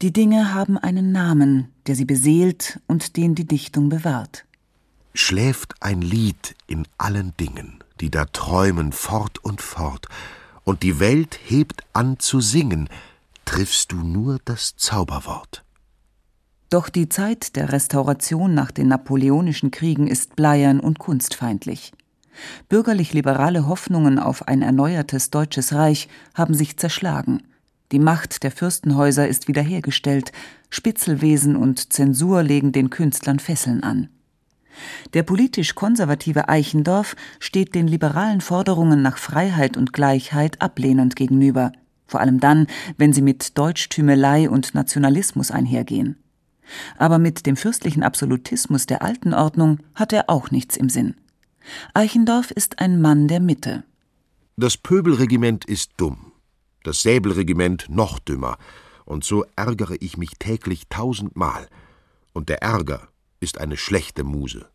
Die 0.00 0.12
Dinge 0.12 0.52
haben 0.52 0.76
einen 0.76 1.12
Namen, 1.12 1.72
der 1.86 1.94
sie 1.94 2.04
beseelt 2.04 2.80
und 2.86 3.16
den 3.16 3.34
die 3.34 3.46
Dichtung 3.46 3.88
bewahrt. 3.88 4.44
Schläft 5.14 5.74
ein 5.80 6.02
Lied 6.02 6.56
in 6.66 6.88
allen 6.98 7.36
Dingen, 7.38 7.84
die 8.00 8.10
da 8.10 8.24
träumen 8.24 8.92
fort 8.92 9.38
und 9.44 9.60
fort, 9.60 10.08
und 10.64 10.82
die 10.82 11.00
Welt 11.00 11.38
hebt 11.44 11.82
an 11.92 12.18
zu 12.18 12.40
singen, 12.40 12.88
triffst 13.52 13.92
du 13.92 13.96
nur 13.98 14.38
das 14.46 14.76
Zauberwort. 14.76 15.62
Doch 16.70 16.88
die 16.88 17.10
Zeit 17.10 17.54
der 17.54 17.70
Restauration 17.70 18.54
nach 18.54 18.70
den 18.70 18.88
napoleonischen 18.88 19.70
Kriegen 19.70 20.06
ist 20.06 20.36
bleiern 20.36 20.80
und 20.80 20.98
kunstfeindlich. 20.98 21.92
Bürgerlich-liberale 22.70 23.66
Hoffnungen 23.68 24.18
auf 24.18 24.48
ein 24.48 24.62
erneuertes 24.62 25.28
Deutsches 25.28 25.74
Reich 25.74 26.08
haben 26.32 26.54
sich 26.54 26.78
zerschlagen. 26.78 27.42
Die 27.92 27.98
Macht 27.98 28.42
der 28.42 28.52
Fürstenhäuser 28.52 29.28
ist 29.28 29.48
wiederhergestellt, 29.48 30.32
Spitzelwesen 30.70 31.54
und 31.54 31.92
Zensur 31.92 32.42
legen 32.42 32.72
den 32.72 32.88
Künstlern 32.88 33.38
Fesseln 33.38 33.82
an. 33.82 34.08
Der 35.12 35.24
politisch 35.24 35.74
konservative 35.74 36.48
Eichendorff 36.48 37.16
steht 37.38 37.74
den 37.74 37.86
liberalen 37.86 38.40
Forderungen 38.40 39.02
nach 39.02 39.18
Freiheit 39.18 39.76
und 39.76 39.92
Gleichheit 39.92 40.62
ablehnend 40.62 41.16
gegenüber, 41.16 41.72
vor 42.12 42.20
allem 42.20 42.38
dann, 42.38 42.66
wenn 42.98 43.12
sie 43.12 43.22
mit 43.22 43.58
Deutschtümelei 43.58 44.48
und 44.48 44.74
Nationalismus 44.74 45.50
einhergehen. 45.50 46.16
Aber 46.98 47.18
mit 47.18 47.46
dem 47.46 47.56
fürstlichen 47.56 48.02
Absolutismus 48.02 48.86
der 48.86 49.02
alten 49.02 49.34
Ordnung 49.34 49.78
hat 49.94 50.12
er 50.12 50.28
auch 50.28 50.50
nichts 50.50 50.76
im 50.76 50.88
Sinn. 50.88 51.14
Eichendorff 51.94 52.50
ist 52.50 52.78
ein 52.80 53.00
Mann 53.00 53.28
der 53.28 53.40
Mitte. 53.40 53.84
Das 54.56 54.76
Pöbelregiment 54.76 55.64
ist 55.64 55.92
dumm, 55.96 56.32
das 56.84 57.00
Säbelregiment 57.02 57.86
noch 57.88 58.18
dümmer, 58.18 58.58
und 59.04 59.24
so 59.24 59.44
ärgere 59.56 59.96
ich 60.00 60.16
mich 60.16 60.32
täglich 60.38 60.88
tausendmal, 60.88 61.66
und 62.34 62.48
der 62.50 62.62
Ärger 62.62 63.08
ist 63.40 63.58
eine 63.58 63.76
schlechte 63.76 64.22
Muse. 64.22 64.66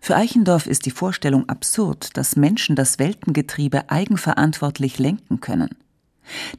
Für 0.00 0.16
Eichendorff 0.16 0.66
ist 0.66 0.86
die 0.86 0.90
Vorstellung 0.90 1.48
absurd, 1.48 2.16
dass 2.16 2.36
Menschen 2.36 2.76
das 2.76 2.98
Weltengetriebe 2.98 3.90
eigenverantwortlich 3.90 4.98
lenken 4.98 5.40
können. 5.40 5.70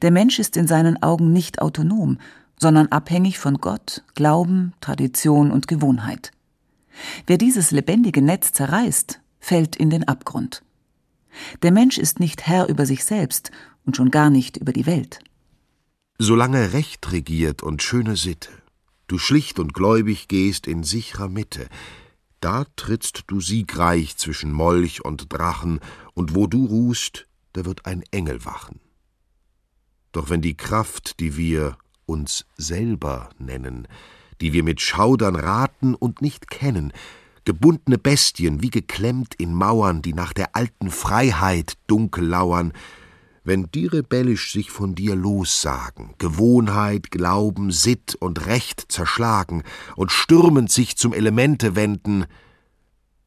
Der 0.02 0.12
Mensch 0.12 0.40
ist 0.40 0.58
in 0.58 0.68
seinen 0.68 1.02
Augen 1.02 1.32
nicht 1.34 1.62
autonom, 1.62 2.20
sondern 2.60 2.88
abhängig 2.88 3.40
von 3.40 3.58
Gott, 3.58 4.04
Glauben, 4.16 4.74
Tradition 4.82 5.52
und 5.52 5.68
Gewohnheit. 5.68 6.32
Wer 7.28 7.38
dieses 7.38 7.72
lebendige 7.72 8.22
Netz 8.22 8.52
zerreißt, 8.52 9.20
fällt 9.40 9.76
in 9.76 9.90
den 9.90 10.08
Abgrund. 10.08 10.64
Der 11.62 11.72
Mensch 11.72 11.98
ist 11.98 12.20
nicht 12.20 12.48
Herr 12.48 12.70
über 12.70 12.86
sich 12.86 13.04
selbst 13.04 13.52
und 13.86 13.98
schon 13.98 14.12
gar 14.12 14.30
nicht 14.30 14.58
über 14.58 14.72
die 14.72 14.86
Welt. 14.86 15.20
Solange 16.18 16.72
Recht 16.72 17.12
regiert 17.12 17.62
und 17.62 17.84
schöne 17.84 18.16
Sitte, 18.16 18.50
du 19.08 19.18
schlicht 19.18 19.60
und 19.60 19.74
gläubig 19.74 20.30
gehst 20.30 20.66
in 20.66 20.84
sicherer 20.84 21.28
Mitte, 21.28 21.68
da 22.40 22.66
trittst 22.76 23.26
du 23.28 23.42
siegreich 23.42 24.16
zwischen 24.18 24.52
Molch 24.52 25.04
und 25.04 25.34
Drachen, 25.34 25.80
und 26.14 26.36
wo 26.36 26.48
du 26.48 26.66
ruhst, 26.66 27.28
da 27.54 27.66
wird 27.66 27.86
ein 27.86 28.04
Engel 28.12 28.46
wachen. 28.46 28.80
Doch 30.16 30.30
wenn 30.30 30.40
die 30.42 30.56
Kraft, 30.56 31.20
die 31.20 31.36
wir 31.36 31.78
uns 32.06 32.46
selber 32.56 33.32
nennen, 33.38 33.86
die 34.40 34.54
wir 34.54 34.64
mit 34.64 34.80
Schaudern 34.80 35.36
raten 35.36 35.94
und 35.94 36.22
nicht 36.22 36.50
kennen, 36.50 36.94
gebundene 37.44 37.98
Bestien 37.98 38.62
wie 38.62 38.70
geklemmt 38.70 39.36
in 39.36 39.54
Mauern, 39.54 40.02
die 40.02 40.14
nach 40.14 40.32
der 40.32 40.56
alten 40.56 40.90
Freiheit 40.90 41.74
dunkel 41.88 42.28
lauern, 42.28 42.72
wenn 43.44 43.70
die 43.76 43.88
rebellisch 43.88 44.54
sich 44.54 44.72
von 44.72 44.96
dir 44.96 45.16
lossagen, 45.18 46.14
Gewohnheit, 46.18 47.12
Glauben, 47.12 47.72
Sitt 47.72 48.16
und 48.16 48.46
Recht 48.46 48.86
zerschlagen 48.88 49.64
und 49.98 50.14
stürmend 50.14 50.72
sich 50.72 50.96
zum 50.96 51.12
Elemente 51.12 51.76
wenden, 51.76 52.26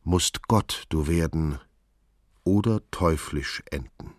musst 0.04 0.49
Gott 0.49 0.85
du 0.88 1.07
werden 1.07 1.59
oder 2.45 2.80
teuflisch 2.90 3.62
enden. 3.71 4.17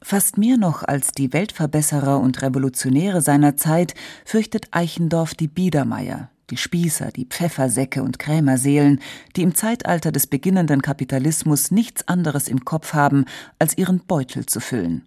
Fast 0.00 0.38
mehr 0.38 0.56
noch 0.56 0.84
als 0.84 1.10
die 1.10 1.32
Weltverbesserer 1.32 2.20
und 2.20 2.40
Revolutionäre 2.40 3.20
seiner 3.20 3.56
Zeit 3.56 3.94
fürchtet 4.24 4.68
Eichendorff 4.70 5.34
die 5.34 5.48
Biedermeier, 5.48 6.30
die 6.50 6.56
Spießer, 6.56 7.10
die 7.10 7.26
Pfeffersäcke 7.26 8.02
und 8.02 8.18
Krämerseelen, 8.18 9.00
die 9.34 9.42
im 9.42 9.54
Zeitalter 9.54 10.12
des 10.12 10.28
beginnenden 10.28 10.82
Kapitalismus 10.82 11.72
nichts 11.72 12.06
anderes 12.06 12.46
im 12.46 12.64
Kopf 12.64 12.94
haben, 12.94 13.24
als 13.58 13.76
ihren 13.76 14.06
Beutel 14.06 14.46
zu 14.46 14.60
füllen. 14.60 15.04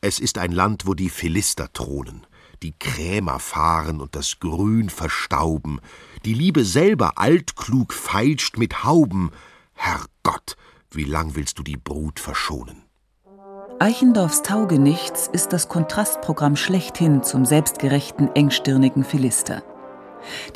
Es 0.00 0.18
ist 0.18 0.36
ein 0.36 0.52
Land, 0.52 0.86
wo 0.86 0.94
die 0.94 1.10
Philister 1.10 1.72
thronen, 1.72 2.26
die 2.62 2.74
Krämer 2.78 3.38
fahren 3.38 4.00
und 4.00 4.16
das 4.16 4.40
Grün 4.40 4.90
verstauben, 4.90 5.80
die 6.24 6.34
Liebe 6.34 6.64
selber 6.64 7.18
altklug 7.18 7.92
feilscht 7.92 8.58
mit 8.58 8.84
Hauben. 8.84 9.30
Herrgott, 9.72 10.56
wie 10.90 11.04
lang 11.04 11.36
willst 11.36 11.58
du 11.58 11.62
die 11.62 11.76
Brut 11.76 12.20
verschonen? 12.20 12.83
Eichendorffs 13.84 14.40
Taugenichts 14.40 15.28
ist 15.30 15.52
das 15.52 15.68
Kontrastprogramm 15.68 16.56
schlechthin 16.56 17.22
zum 17.22 17.44
selbstgerechten, 17.44 18.34
engstirnigen 18.34 19.04
Philister. 19.04 19.62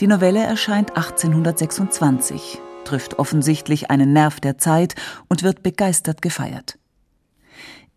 Die 0.01 0.07
Novelle 0.07 0.43
erscheint 0.43 0.97
1826, 0.97 2.59
trifft 2.85 3.19
offensichtlich 3.19 3.91
einen 3.91 4.15
Nerv 4.15 4.41
der 4.41 4.57
Zeit 4.57 4.95
und 5.29 5.43
wird 5.43 5.63
begeistert 5.63 6.23
gefeiert. 6.23 6.79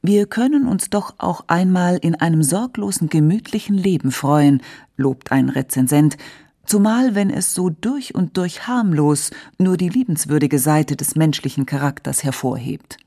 Wir 0.01 0.25
können 0.25 0.67
uns 0.67 0.89
doch 0.89 1.15
auch 1.17 1.45
einmal 1.47 1.95
in 1.95 2.15
einem 2.15 2.43
sorglosen, 2.43 3.07
gemütlichen 3.07 3.77
Leben 3.77 4.11
freuen, 4.11 4.61
lobt 4.97 5.31
ein 5.31 5.47
Rezensent, 5.47 6.17
zumal 6.65 7.15
wenn 7.15 7.29
es 7.29 7.53
so 7.53 7.69
durch 7.69 8.13
und 8.13 8.35
durch 8.35 8.67
harmlos 8.67 9.31
nur 9.57 9.77
die 9.77 9.87
liebenswürdige 9.87 10.59
Seite 10.59 10.97
des 10.97 11.15
menschlichen 11.15 11.65
Charakters 11.65 12.21
hervorhebt. 12.21 12.97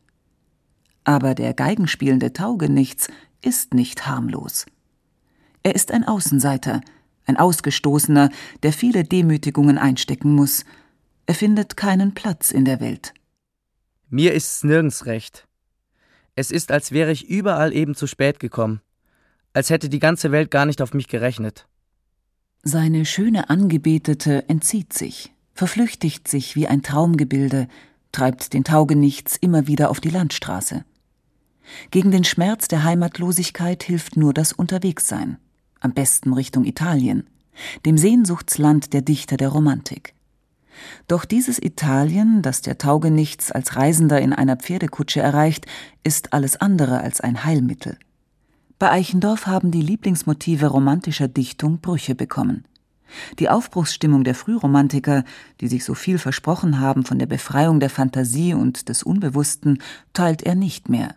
Aber 1.04 1.34
der 1.34 1.54
geigenspielende 1.54 2.32
Taugenichts 2.32 3.08
ist 3.42 3.74
nicht 3.74 4.06
harmlos. 4.06 4.66
Er 5.62 5.74
ist 5.74 5.92
ein 5.92 6.04
Außenseiter, 6.04 6.80
ein 7.26 7.36
Ausgestoßener, 7.36 8.30
der 8.62 8.72
viele 8.72 9.04
Demütigungen 9.04 9.78
einstecken 9.78 10.34
muss. 10.34 10.64
Er 11.26 11.34
findet 11.34 11.76
keinen 11.76 12.14
Platz 12.14 12.50
in 12.50 12.64
der 12.64 12.80
Welt. 12.80 13.14
Mir 14.08 14.32
ist's 14.34 14.64
nirgends 14.64 15.06
recht. 15.06 15.46
Es 16.36 16.50
ist, 16.50 16.72
als 16.72 16.92
wäre 16.92 17.12
ich 17.12 17.28
überall 17.28 17.72
eben 17.72 17.94
zu 17.94 18.06
spät 18.06 18.40
gekommen, 18.40 18.80
als 19.52 19.70
hätte 19.70 19.88
die 19.88 20.00
ganze 20.00 20.32
Welt 20.32 20.50
gar 20.50 20.66
nicht 20.66 20.82
auf 20.82 20.92
mich 20.92 21.08
gerechnet. 21.08 21.66
Seine 22.62 23.04
schöne 23.04 23.50
Angebetete 23.50 24.48
entzieht 24.48 24.92
sich, 24.92 25.32
verflüchtigt 25.54 26.28
sich 26.28 26.56
wie 26.56 26.66
ein 26.66 26.82
Traumgebilde, 26.82 27.68
treibt 28.10 28.52
den 28.52 28.64
Taugenichts 28.64 29.36
immer 29.36 29.66
wieder 29.66 29.90
auf 29.90 30.00
die 30.00 30.10
Landstraße. 30.10 30.84
Gegen 31.90 32.10
den 32.10 32.24
Schmerz 32.24 32.68
der 32.68 32.84
Heimatlosigkeit 32.84 33.82
hilft 33.82 34.16
nur 34.16 34.34
das 34.34 34.52
Unterwegssein 34.52 35.38
am 35.84 35.92
besten 35.92 36.32
Richtung 36.32 36.64
Italien, 36.64 37.28
dem 37.84 37.98
Sehnsuchtsland 37.98 38.94
der 38.94 39.02
Dichter 39.02 39.36
der 39.36 39.50
Romantik. 39.50 40.14
Doch 41.06 41.24
dieses 41.24 41.62
Italien, 41.62 42.42
das 42.42 42.62
der 42.62 42.78
Taugenichts 42.78 43.52
als 43.52 43.76
Reisender 43.76 44.20
in 44.20 44.32
einer 44.32 44.56
Pferdekutsche 44.56 45.20
erreicht, 45.20 45.66
ist 46.02 46.32
alles 46.32 46.56
andere 46.56 47.00
als 47.00 47.20
ein 47.20 47.44
Heilmittel. 47.44 47.98
Bei 48.78 48.90
Eichendorff 48.90 49.46
haben 49.46 49.70
die 49.70 49.82
Lieblingsmotive 49.82 50.66
romantischer 50.66 51.28
Dichtung 51.28 51.80
Brüche 51.80 52.14
bekommen. 52.14 52.64
Die 53.38 53.48
Aufbruchsstimmung 53.48 54.24
der 54.24 54.34
Frühromantiker, 54.34 55.22
die 55.60 55.68
sich 55.68 55.84
so 55.84 55.94
viel 55.94 56.18
versprochen 56.18 56.80
haben 56.80 57.04
von 57.04 57.18
der 57.18 57.26
Befreiung 57.26 57.78
der 57.78 57.90
Fantasie 57.90 58.54
und 58.54 58.88
des 58.88 59.04
Unbewussten, 59.04 59.80
teilt 60.14 60.42
er 60.42 60.56
nicht 60.56 60.88
mehr. 60.88 61.14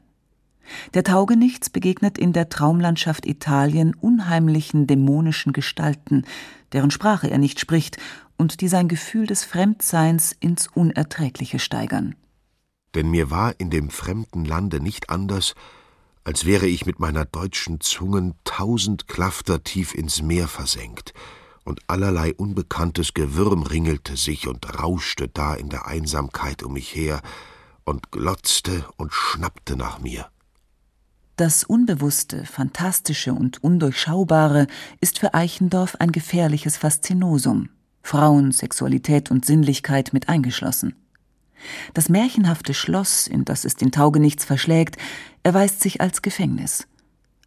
Der 0.93 1.03
Taugenichts 1.03 1.69
begegnet 1.69 2.17
in 2.17 2.33
der 2.33 2.49
Traumlandschaft 2.49 3.25
Italien 3.25 3.95
unheimlichen 3.95 4.87
dämonischen 4.87 5.53
Gestalten, 5.53 6.25
deren 6.73 6.91
Sprache 6.91 7.29
er 7.29 7.37
nicht 7.37 7.59
spricht 7.59 7.97
und 8.37 8.61
die 8.61 8.67
sein 8.67 8.87
Gefühl 8.87 9.27
des 9.27 9.43
Fremdseins 9.43 10.35
ins 10.39 10.67
Unerträgliche 10.67 11.59
steigern. 11.59 12.15
Denn 12.95 13.09
mir 13.09 13.29
war 13.29 13.59
in 13.59 13.69
dem 13.69 13.89
fremden 13.89 14.45
Lande 14.45 14.79
nicht 14.79 15.09
anders, 15.09 15.55
als 16.23 16.45
wäre 16.45 16.67
ich 16.67 16.85
mit 16.85 16.99
meiner 16.99 17.25
deutschen 17.25 17.79
Zungen 17.79 18.33
tausend 18.43 19.07
Klafter 19.07 19.63
tief 19.63 19.95
ins 19.95 20.21
Meer 20.21 20.47
versenkt, 20.47 21.13
und 21.63 21.81
allerlei 21.87 22.33
unbekanntes 22.33 23.13
Gewürm 23.13 23.61
ringelte 23.63 24.15
sich 24.15 24.47
und 24.47 24.81
rauschte 24.81 25.27
da 25.27 25.53
in 25.53 25.69
der 25.69 25.85
Einsamkeit 25.85 26.63
um 26.63 26.73
mich 26.73 26.95
her 26.95 27.21
und 27.83 28.11
glotzte 28.11 28.85
und 28.95 29.13
schnappte 29.13 29.75
nach 29.75 29.99
mir. 29.99 30.29
Das 31.37 31.63
Unbewusste, 31.63 32.47
Fantastische 32.47 33.31
und 33.31 33.63
Undurchschaubare 33.63 34.65
ist 35.01 35.19
für 35.19 35.35
Eichendorff 35.35 35.95
ein 35.99 36.11
gefährliches 36.11 36.77
Faszinosum, 36.77 37.69
Frauen, 38.01 38.51
Sexualität 38.51 39.29
und 39.29 39.45
Sinnlichkeit 39.45 40.13
mit 40.13 40.29
eingeschlossen. 40.29 40.95
Das 41.93 42.09
märchenhafte 42.09 42.73
Schloss, 42.73 43.27
in 43.27 43.45
das 43.45 43.65
es 43.65 43.75
den 43.75 43.91
Taugenichts 43.91 44.45
verschlägt, 44.45 44.97
erweist 45.43 45.79
sich 45.79 46.01
als 46.01 46.23
Gefängnis. 46.23 46.87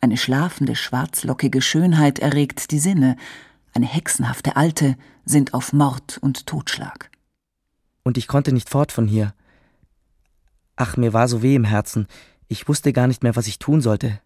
Eine 0.00 0.16
schlafende, 0.16 0.76
schwarzlockige 0.76 1.60
Schönheit 1.60 2.20
erregt 2.20 2.70
die 2.70 2.78
Sinne, 2.78 3.16
eine 3.74 3.86
hexenhafte 3.86 4.54
Alte 4.54 4.96
sind 5.24 5.52
auf 5.52 5.72
Mord 5.72 6.18
und 6.18 6.46
Totschlag. 6.46 7.10
Und 8.04 8.18
ich 8.18 8.28
konnte 8.28 8.52
nicht 8.52 8.70
fort 8.70 8.92
von 8.92 9.08
hier. 9.08 9.34
Ach, 10.76 10.96
mir 10.96 11.12
war 11.12 11.26
so 11.26 11.42
weh 11.42 11.56
im 11.56 11.64
Herzen, 11.64 12.06
ich 12.50 12.66
wusste 12.68 12.92
gar 12.92 13.06
nicht 13.06 13.22
mehr, 13.22 13.36
was 13.36 13.46
ich 13.46 13.60
tun 13.60 13.80
sollte. 13.80 14.20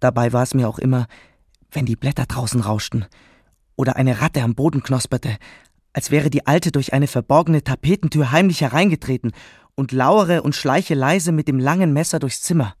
Dabei 0.00 0.34
war 0.34 0.42
es 0.42 0.52
mir 0.52 0.68
auch 0.68 0.78
immer, 0.78 1.06
wenn 1.72 1.86
die 1.86 1.96
Blätter 1.96 2.26
draußen 2.26 2.60
rauschten 2.60 3.06
oder 3.74 3.96
eine 3.96 4.20
Ratte 4.20 4.42
am 4.42 4.54
Boden 4.54 4.82
knosperte, 4.82 5.38
als 5.94 6.10
wäre 6.10 6.28
die 6.28 6.46
Alte 6.46 6.70
durch 6.70 6.92
eine 6.92 7.06
verborgene 7.06 7.64
Tapetentür 7.64 8.32
heimlich 8.32 8.60
hereingetreten 8.60 9.32
und 9.74 9.92
lauere 9.92 10.42
und 10.42 10.54
schleiche 10.54 10.94
leise 10.94 11.32
mit 11.32 11.48
dem 11.48 11.58
langen 11.58 11.94
Messer 11.94 12.18
durchs 12.18 12.42
Zimmer. 12.42 12.74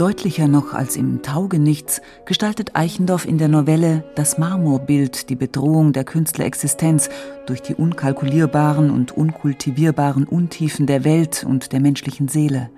Deutlicher 0.00 0.48
noch 0.48 0.72
als 0.72 0.96
im 0.96 1.20
Taugenichts 1.20 2.00
gestaltet 2.24 2.74
Eichendorff 2.74 3.26
in 3.26 3.36
der 3.36 3.48
Novelle 3.48 4.02
Das 4.14 4.38
Marmorbild 4.38 5.28
die 5.28 5.36
Bedrohung 5.36 5.92
der 5.92 6.04
Künstlerexistenz 6.04 7.10
durch 7.44 7.60
die 7.60 7.74
unkalkulierbaren 7.74 8.90
und 8.90 9.12
unkultivierbaren 9.12 10.24
Untiefen 10.24 10.86
der 10.86 11.04
Welt 11.04 11.44
und 11.46 11.72
der 11.72 11.80
menschlichen 11.80 12.28
Seele. 12.28 12.70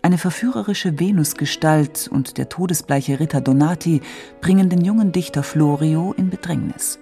Eine 0.00 0.16
verführerische 0.16 1.00
Venusgestalt 1.00 2.06
und 2.06 2.38
der 2.38 2.48
todesbleiche 2.48 3.18
Ritter 3.18 3.40
Donati 3.40 4.00
bringen 4.40 4.68
den 4.68 4.84
jungen 4.84 5.10
Dichter 5.10 5.42
Florio 5.42 6.14
in 6.16 6.30
Bedrängnis. 6.30 7.00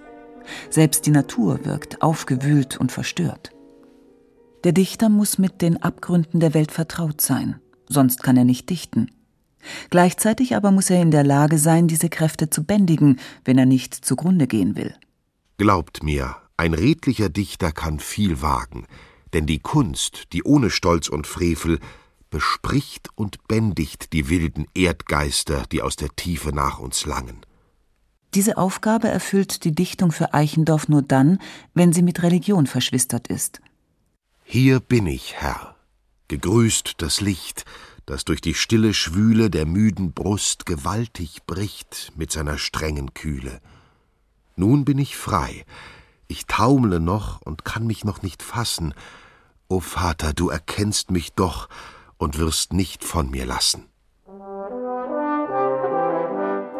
Selbst 0.70 1.04
die 1.04 1.10
Natur 1.10 1.66
wirkt 1.66 2.00
aufgewühlt 2.00 2.78
und 2.78 2.90
verstört. 2.90 3.50
Der 4.64 4.72
Dichter 4.72 5.10
muss 5.10 5.36
mit 5.36 5.60
den 5.60 5.82
Abgründen 5.82 6.40
der 6.40 6.54
Welt 6.54 6.72
vertraut 6.72 7.20
sein 7.20 7.60
sonst 7.90 8.22
kann 8.22 8.36
er 8.36 8.44
nicht 8.44 8.70
dichten. 8.70 9.10
Gleichzeitig 9.90 10.56
aber 10.56 10.70
muss 10.70 10.88
er 10.88 11.02
in 11.02 11.10
der 11.10 11.24
Lage 11.24 11.58
sein, 11.58 11.86
diese 11.86 12.08
Kräfte 12.08 12.48
zu 12.48 12.64
bändigen, 12.64 13.20
wenn 13.44 13.58
er 13.58 13.66
nicht 13.66 13.94
zugrunde 13.94 14.46
gehen 14.46 14.76
will. 14.76 14.94
Glaubt 15.58 16.02
mir, 16.02 16.36
ein 16.56 16.72
redlicher 16.72 17.28
Dichter 17.28 17.72
kann 17.72 18.00
viel 18.00 18.40
wagen, 18.40 18.86
denn 19.34 19.46
die 19.46 19.58
Kunst, 19.58 20.32
die 20.32 20.42
ohne 20.42 20.70
Stolz 20.70 21.08
und 21.08 21.26
Frevel, 21.26 21.78
bespricht 22.30 23.08
und 23.16 23.46
bändigt 23.48 24.12
die 24.12 24.28
wilden 24.30 24.66
Erdgeister, 24.74 25.64
die 25.70 25.82
aus 25.82 25.96
der 25.96 26.10
Tiefe 26.16 26.54
nach 26.54 26.78
uns 26.78 27.04
langen. 27.04 27.40
Diese 28.34 28.56
Aufgabe 28.56 29.08
erfüllt 29.08 29.64
die 29.64 29.74
Dichtung 29.74 30.12
für 30.12 30.32
Eichendorff 30.32 30.88
nur 30.88 31.02
dann, 31.02 31.40
wenn 31.74 31.92
sie 31.92 32.02
mit 32.02 32.22
Religion 32.22 32.66
verschwistert 32.66 33.26
ist. 33.26 33.60
Hier 34.44 34.78
bin 34.78 35.06
ich, 35.06 35.34
Herr, 35.34 35.74
gegrüßt 36.30 36.94
das 36.98 37.20
Licht, 37.20 37.64
das 38.06 38.24
durch 38.24 38.40
die 38.40 38.54
stille 38.54 38.94
Schwüle 38.94 39.50
der 39.50 39.66
müden 39.66 40.12
Brust 40.12 40.64
gewaltig 40.64 41.44
bricht 41.44 42.12
mit 42.16 42.30
seiner 42.30 42.56
strengen 42.56 43.14
Kühle. 43.14 43.60
Nun 44.54 44.84
bin 44.84 44.98
ich 44.98 45.16
frei, 45.16 45.64
ich 46.28 46.46
taumle 46.46 47.00
noch 47.00 47.42
und 47.42 47.64
kann 47.64 47.84
mich 47.84 48.04
noch 48.04 48.22
nicht 48.22 48.44
fassen. 48.44 48.94
O 49.68 49.80
Vater, 49.80 50.32
du 50.32 50.50
erkennst 50.50 51.10
mich 51.10 51.32
doch 51.32 51.68
und 52.16 52.38
wirst 52.38 52.72
nicht 52.72 53.02
von 53.02 53.28
mir 53.30 53.44
lassen. 53.44 53.86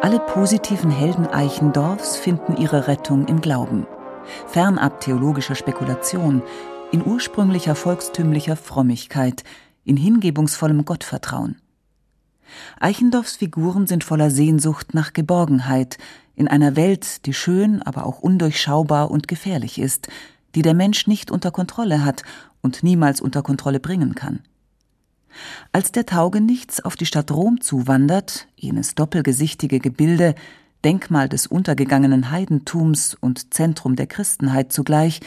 Alle 0.01 0.19
positiven 0.27 0.91
Helden 0.91 1.27
Eichendorfs 1.27 2.15
finden 2.15 2.55
ihre 2.55 2.87
Rettung 2.87 3.27
im 3.27 3.41
Glauben. 3.41 3.85
Fernab 4.47 5.01
theologischer 5.01 5.55
Spekulation, 5.55 6.41
in 6.91 7.05
ursprünglicher 7.05 7.75
volkstümlicher 7.75 8.57
Frömmigkeit, 8.57 9.43
in 9.85 9.97
hingebungsvollem 9.97 10.85
Gottvertrauen. 10.85 11.55
Eichendorffs 12.79 13.37
Figuren 13.37 13.87
sind 13.87 14.03
voller 14.03 14.29
Sehnsucht 14.29 14.93
nach 14.93 15.13
Geborgenheit, 15.13 15.97
in 16.35 16.47
einer 16.47 16.75
Welt, 16.75 17.25
die 17.25 17.33
schön, 17.33 17.81
aber 17.81 18.05
auch 18.05 18.19
undurchschaubar 18.19 19.09
und 19.09 19.27
gefährlich 19.27 19.79
ist, 19.79 20.09
die 20.55 20.61
der 20.61 20.73
Mensch 20.73 21.07
nicht 21.07 21.31
unter 21.31 21.51
Kontrolle 21.51 22.03
hat 22.03 22.23
und 22.61 22.83
niemals 22.83 23.21
unter 23.21 23.41
Kontrolle 23.41 23.79
bringen 23.79 24.15
kann. 24.15 24.39
Als 25.71 25.93
der 25.93 26.05
Taugenichts 26.05 26.83
auf 26.83 26.97
die 26.97 27.05
Stadt 27.05 27.31
Rom 27.31 27.61
zuwandert, 27.61 28.47
jenes 28.55 28.95
doppelgesichtige 28.95 29.79
Gebilde, 29.79 30.35
Denkmal 30.83 31.29
des 31.29 31.47
untergegangenen 31.47 32.31
Heidentums 32.31 33.15
und 33.19 33.53
Zentrum 33.53 33.95
der 33.95 34.07
Christenheit 34.07 34.73
zugleich, 34.73 35.21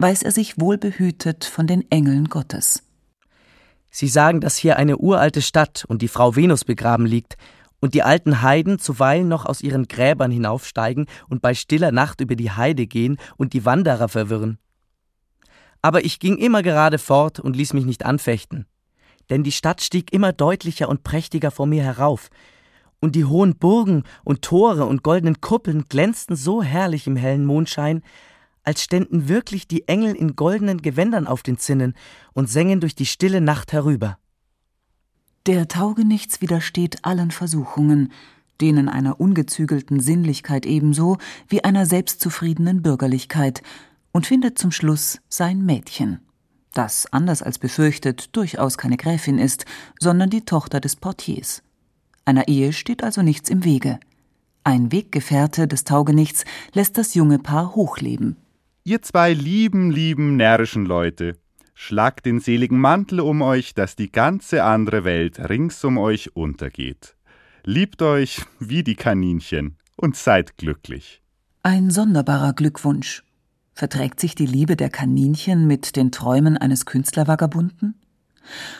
weiß 0.00 0.22
er 0.22 0.32
sich 0.32 0.58
wohlbehütet 0.58 1.44
von 1.44 1.66
den 1.66 1.88
Engeln 1.90 2.28
Gottes. 2.28 2.82
Sie 3.90 4.08
sagen, 4.08 4.40
dass 4.40 4.56
hier 4.56 4.76
eine 4.76 4.96
uralte 4.96 5.42
Stadt 5.42 5.84
und 5.88 6.00
die 6.00 6.08
Frau 6.08 6.36
Venus 6.36 6.64
begraben 6.64 7.06
liegt, 7.06 7.36
und 7.82 7.94
die 7.94 8.02
alten 8.02 8.42
Heiden 8.42 8.78
zuweilen 8.78 9.28
noch 9.28 9.46
aus 9.46 9.62
ihren 9.62 9.88
Gräbern 9.88 10.30
hinaufsteigen 10.30 11.06
und 11.30 11.40
bei 11.40 11.54
stiller 11.54 11.92
Nacht 11.92 12.20
über 12.20 12.36
die 12.36 12.50
Heide 12.50 12.86
gehen 12.86 13.16
und 13.38 13.54
die 13.54 13.64
Wanderer 13.64 14.08
verwirren. 14.08 14.58
Aber 15.80 16.04
ich 16.04 16.20
ging 16.20 16.36
immer 16.36 16.62
gerade 16.62 16.98
fort 16.98 17.40
und 17.40 17.56
ließ 17.56 17.72
mich 17.72 17.86
nicht 17.86 18.04
anfechten, 18.04 18.66
denn 19.30 19.44
die 19.44 19.52
Stadt 19.52 19.80
stieg 19.80 20.12
immer 20.12 20.32
deutlicher 20.32 20.90
und 20.90 21.04
prächtiger 21.04 21.50
vor 21.50 21.66
mir 21.66 21.82
herauf, 21.82 22.28
und 23.00 23.16
die 23.16 23.24
hohen 23.24 23.56
Burgen 23.56 24.04
und 24.24 24.42
Tore 24.42 24.84
und 24.84 25.02
goldenen 25.02 25.40
Kuppeln 25.40 25.86
glänzten 25.88 26.36
so 26.36 26.62
herrlich 26.62 27.06
im 27.06 27.16
hellen 27.16 27.46
Mondschein, 27.46 28.02
als 28.62 28.82
ständen 28.82 29.28
wirklich 29.28 29.66
die 29.68 29.88
Engel 29.88 30.14
in 30.14 30.36
goldenen 30.36 30.82
Gewändern 30.82 31.26
auf 31.26 31.42
den 31.42 31.58
Zinnen 31.58 31.94
und 32.32 32.48
sängen 32.48 32.80
durch 32.80 32.94
die 32.94 33.06
stille 33.06 33.40
Nacht 33.40 33.72
herüber. 33.72 34.18
Der 35.46 35.68
Taugenichts 35.68 36.40
widersteht 36.40 37.04
allen 37.04 37.30
Versuchungen, 37.30 38.12
denen 38.60 38.88
einer 38.88 39.20
ungezügelten 39.20 40.00
Sinnlichkeit 40.00 40.66
ebenso 40.66 41.16
wie 41.48 41.64
einer 41.64 41.86
selbstzufriedenen 41.86 42.82
Bürgerlichkeit, 42.82 43.62
und 44.12 44.26
findet 44.26 44.58
zum 44.58 44.72
Schluss 44.72 45.20
sein 45.28 45.64
Mädchen, 45.64 46.20
das, 46.72 47.06
anders 47.12 47.42
als 47.42 47.58
befürchtet, 47.58 48.34
durchaus 48.36 48.78
keine 48.78 48.96
Gräfin 48.96 49.38
ist, 49.38 49.66
sondern 49.98 50.30
die 50.30 50.44
Tochter 50.44 50.80
des 50.80 50.96
Portiers. 50.96 51.62
Einer 52.24 52.48
Ehe 52.48 52.72
steht 52.72 53.02
also 53.02 53.22
nichts 53.22 53.50
im 53.50 53.64
Wege. 53.64 53.98
Ein 54.62 54.92
Weggefährte 54.92 55.66
des 55.66 55.84
Taugenichts 55.84 56.44
lässt 56.74 56.98
das 56.98 57.14
junge 57.14 57.38
Paar 57.38 57.74
hochleben. 57.74 58.36
Ihr 58.82 59.02
zwei 59.02 59.34
lieben, 59.34 59.90
lieben, 59.90 60.36
närrischen 60.36 60.86
Leute, 60.86 61.36
schlagt 61.74 62.24
den 62.24 62.40
seligen 62.40 62.78
Mantel 62.78 63.20
um 63.20 63.42
euch, 63.42 63.74
dass 63.74 63.94
die 63.94 64.10
ganze 64.10 64.64
andere 64.64 65.04
Welt 65.04 65.38
rings 65.50 65.84
um 65.84 65.98
euch 65.98 66.34
untergeht. 66.34 67.14
Liebt 67.64 68.00
euch 68.00 68.42
wie 68.58 68.82
die 68.82 68.94
Kaninchen 68.94 69.76
und 69.96 70.16
seid 70.16 70.56
glücklich. 70.56 71.20
Ein 71.62 71.90
sonderbarer 71.90 72.54
Glückwunsch. 72.54 73.22
Verträgt 73.74 74.18
sich 74.18 74.34
die 74.34 74.46
Liebe 74.46 74.76
der 74.76 74.88
Kaninchen 74.88 75.66
mit 75.66 75.94
den 75.94 76.10
Träumen 76.10 76.56
eines 76.56 76.86
Künstlervagabunden? 76.86 78.00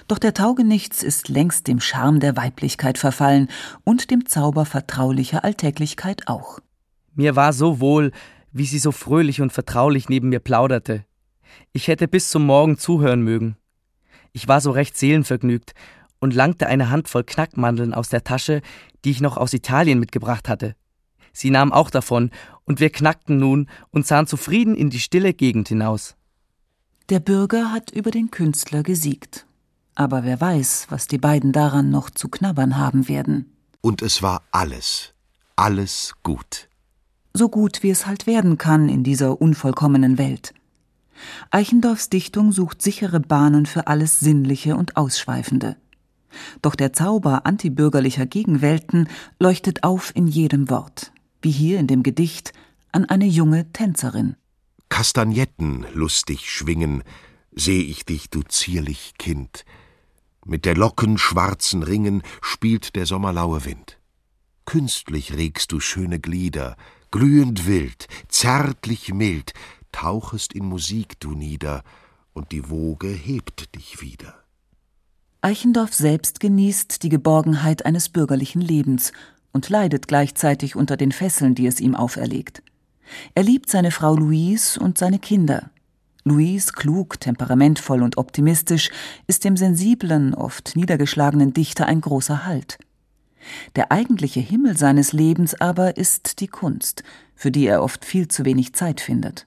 Doch 0.09 0.19
der 0.19 0.33
Taugenichts 0.33 1.03
ist 1.03 1.29
längst 1.29 1.69
dem 1.69 1.79
Charme 1.79 2.21
der 2.21 2.39
Weiblichkeit 2.39 2.97
verfallen 2.97 3.49
und 3.85 4.11
dem 4.11 4.25
Zauber 4.25 4.65
vertraulicher 4.65 5.45
Alltäglichkeit 5.45 6.27
auch. 6.27 6.59
Mir 7.15 7.37
war 7.37 7.53
so 7.53 7.81
wohl, 7.81 8.13
wie 8.53 8.67
sie 8.67 8.79
so 8.79 8.93
fröhlich 8.93 9.41
und 9.41 9.53
vertraulich 9.53 10.09
neben 10.09 10.29
mir 10.29 10.41
plauderte. 10.41 11.05
Ich 11.73 11.89
hätte 11.89 12.09
bis 12.09 12.31
zum 12.31 12.47
Morgen 12.47 12.79
zuhören 12.79 13.23
mögen. 13.23 13.57
Ich 14.33 14.49
war 14.49 14.61
so 14.61 14.71
recht 14.71 14.97
seelenvergnügt 14.97 15.73
und 16.21 16.35
langte 16.35 16.67
eine 16.67 16.91
Handvoll 16.91 17.25
Knackmandeln 17.25 17.95
aus 17.95 18.09
der 18.09 18.25
Tasche, 18.25 18.63
die 19.05 19.11
ich 19.11 19.21
noch 19.21 19.37
aus 19.37 19.53
Italien 19.53 19.99
mitgebracht 19.99 20.49
hatte. 20.49 20.77
Sie 21.33 21.51
nahm 21.51 21.73
auch 21.73 21.91
davon, 21.91 22.31
und 22.65 22.81
wir 22.81 22.91
knackten 22.91 23.39
nun 23.39 23.69
und 23.91 24.07
sahen 24.07 24.27
zufrieden 24.27 24.75
in 24.75 24.91
die 24.91 25.01
stille 25.01 25.33
Gegend 25.33 25.69
hinaus. 25.69 26.17
Der 27.09 27.21
Bürger 27.21 27.73
hat 27.73 27.91
über 27.91 28.11
den 28.11 28.31
Künstler 28.31 28.83
gesiegt. 28.83 29.47
Aber 29.97 30.25
wer 30.25 30.41
weiß, 30.41 30.87
was 30.91 31.09
die 31.09 31.19
beiden 31.19 31.53
daran 31.53 31.91
noch 31.91 32.11
zu 32.11 32.29
knabbern 32.29 32.79
haben 32.79 33.09
werden. 33.09 33.57
Und 33.81 34.03
es 34.03 34.23
war 34.23 34.43
alles, 34.53 35.15
alles 35.57 36.15
gut 36.23 36.70
so 37.41 37.49
gut 37.49 37.83
wie 37.83 37.89
es 37.89 38.07
halt 38.07 38.27
werden 38.27 38.59
kann 38.59 38.91
in 38.91 39.03
dieser 39.03 39.41
unvollkommenen 39.41 40.19
Welt. 40.19 40.53
Eichendorffs 41.51 42.11
Dichtung 42.11 42.53
sucht 42.53 42.83
sichere 42.83 43.19
Bahnen 43.19 43.65
für 43.65 43.87
alles 43.87 44.21
Sinnliche 44.21 44.77
und 44.77 44.99
Ausschweifende. 44.99 45.79
Doch 46.61 46.75
der 46.75 46.93
Zauber 46.93 47.47
antibürgerlicher 47.47 48.27
Gegenwelten 48.27 49.09
leuchtet 49.39 49.85
auf 49.85 50.15
in 50.15 50.27
jedem 50.27 50.69
Wort, 50.69 51.13
wie 51.41 51.51
hier 51.51 51.79
in 51.79 51.87
dem 51.87 52.03
Gedicht 52.03 52.53
an 52.93 53.07
eine 53.07 53.25
junge 53.25 53.73
Tänzerin. 53.73 54.37
Kastagnetten 54.91 55.87
lustig 55.95 56.51
schwingen, 56.51 57.03
seh 57.53 57.81
ich 57.81 58.05
dich, 58.05 58.29
du 58.29 58.43
zierlich 58.43 59.15
Kind. 59.19 59.65
Mit 60.45 60.67
der 60.67 60.75
Locken 60.75 61.17
schwarzen 61.17 61.83
Ringen 61.85 62.23
spielt 62.43 62.97
der 62.97 63.07
sommerlaue 63.07 63.65
Wind. 63.65 63.99
Künstlich 64.67 65.33
regst 65.33 65.73
du 65.73 65.81
schöne 65.81 66.21
Glieder, 66.21 66.77
glühend 67.11 67.67
wild, 67.67 68.07
zärtlich 68.29 69.13
mild, 69.13 69.53
tauchest 69.93 70.53
in 70.53 70.65
Musik 70.65 71.19
du 71.21 71.33
nieder, 71.33 71.83
und 72.33 72.53
die 72.53 72.71
Woge 72.71 73.09
hebt 73.09 73.75
dich 73.75 74.01
wieder. 74.01 74.35
Eichendorff 75.43 75.95
selbst 75.95 76.39
genießt 76.39 77.03
die 77.03 77.09
Geborgenheit 77.09 77.87
eines 77.87 78.09
bürgerlichen 78.09 78.61
Lebens 78.61 79.13
und 79.53 79.69
leidet 79.69 80.07
gleichzeitig 80.07 80.77
unter 80.77 80.97
den 80.97 81.13
Fesseln, 81.13 81.55
die 81.55 81.67
es 81.67 81.81
ihm 81.81 81.95
auferlegt. 81.97 82.63
Er 83.35 83.43
liebt 83.43 83.69
seine 83.69 83.91
Frau 83.91 84.15
Louise 84.15 84.79
und 84.79 84.99
seine 84.99 85.19
Kinder. 85.19 85.71
Louise, 86.25 86.73
klug, 86.73 87.19
temperamentvoll 87.19 88.03
und 88.03 88.19
optimistisch, 88.19 88.91
ist 89.27 89.45
dem 89.45 89.57
sensiblen, 89.57 90.35
oft 90.35 90.77
niedergeschlagenen 90.77 91.53
Dichter 91.53 91.87
ein 91.87 92.01
großer 92.01 92.45
Halt. 92.45 92.79
Der 93.77 93.93
eigentliche 93.93 94.41
Himmel 94.41 94.77
seines 94.77 95.13
Lebens 95.13 95.61
aber 95.61 95.97
ist 95.97 96.41
die 96.41 96.49
Kunst, 96.49 97.03
für 97.35 97.51
die 97.51 97.67
er 97.67 97.83
oft 97.83 98.05
viel 98.05 98.29
zu 98.29 98.45
wenig 98.45 98.75
Zeit 98.75 99.01
findet. 99.01 99.47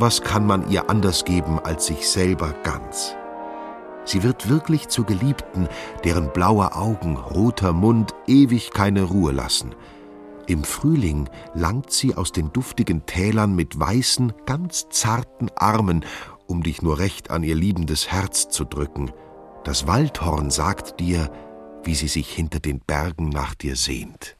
Was 0.00 0.22
kann 0.22 0.46
man 0.46 0.70
ihr 0.70 0.88
anders 0.90 1.24
geben 1.24 1.58
als 1.58 1.86
sich 1.86 2.08
selber 2.08 2.54
ganz? 2.62 3.16
Sie 4.04 4.22
wird 4.22 4.48
wirklich 4.48 4.88
zur 4.88 5.04
Geliebten, 5.04 5.68
deren 6.04 6.32
blaue 6.32 6.76
Augen, 6.76 7.16
roter 7.16 7.72
Mund 7.72 8.14
ewig 8.28 8.70
keine 8.70 9.02
Ruhe 9.02 9.32
lassen. 9.32 9.74
Im 10.48 10.64
Frühling 10.64 11.28
langt 11.54 11.92
sie 11.92 12.14
aus 12.14 12.32
den 12.32 12.52
duftigen 12.54 13.04
Tälern 13.04 13.54
mit 13.54 13.78
weißen, 13.78 14.32
ganz 14.46 14.86
zarten 14.88 15.50
Armen, 15.54 16.06
um 16.46 16.62
dich 16.62 16.80
nur 16.80 16.98
recht 16.98 17.30
an 17.30 17.42
ihr 17.42 17.54
liebendes 17.54 18.10
Herz 18.10 18.48
zu 18.48 18.64
drücken. 18.64 19.12
Das 19.64 19.86
Waldhorn 19.86 20.50
sagt 20.50 21.00
dir, 21.00 21.30
wie 21.84 21.94
sie 21.94 22.08
sich 22.08 22.30
hinter 22.30 22.60
den 22.60 22.80
Bergen 22.80 23.28
nach 23.28 23.54
dir 23.54 23.76
sehnt. 23.76 24.36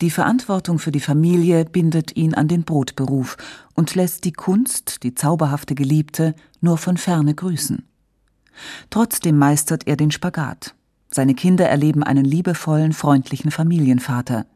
Die 0.00 0.10
Verantwortung 0.10 0.78
für 0.78 0.92
die 0.92 1.00
Familie 1.00 1.64
bindet 1.64 2.16
ihn 2.16 2.34
an 2.34 2.46
den 2.46 2.62
Brotberuf 2.62 3.36
und 3.74 3.96
lässt 3.96 4.24
die 4.24 4.32
Kunst, 4.32 5.02
die 5.02 5.16
zauberhafte 5.16 5.74
Geliebte, 5.74 6.36
nur 6.60 6.78
von 6.78 6.96
ferne 6.96 7.34
grüßen. 7.34 7.84
Trotzdem 8.90 9.38
meistert 9.38 9.88
er 9.88 9.96
den 9.96 10.12
Spagat. 10.12 10.76
Seine 11.10 11.34
Kinder 11.34 11.68
erleben 11.68 12.04
einen 12.04 12.24
liebevollen, 12.24 12.92
freundlichen 12.92 13.50
Familienvater. 13.50 14.46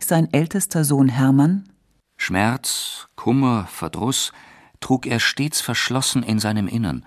Sein 0.00 0.32
ältester 0.32 0.84
Sohn 0.84 1.08
Hermann 1.08 1.68
Schmerz, 2.16 3.08
Kummer, 3.14 3.66
Verdruss 3.70 4.32
trug 4.80 5.06
er 5.06 5.20
stets 5.20 5.60
verschlossen 5.60 6.22
in 6.22 6.38
seinem 6.38 6.68
Innern. 6.68 7.06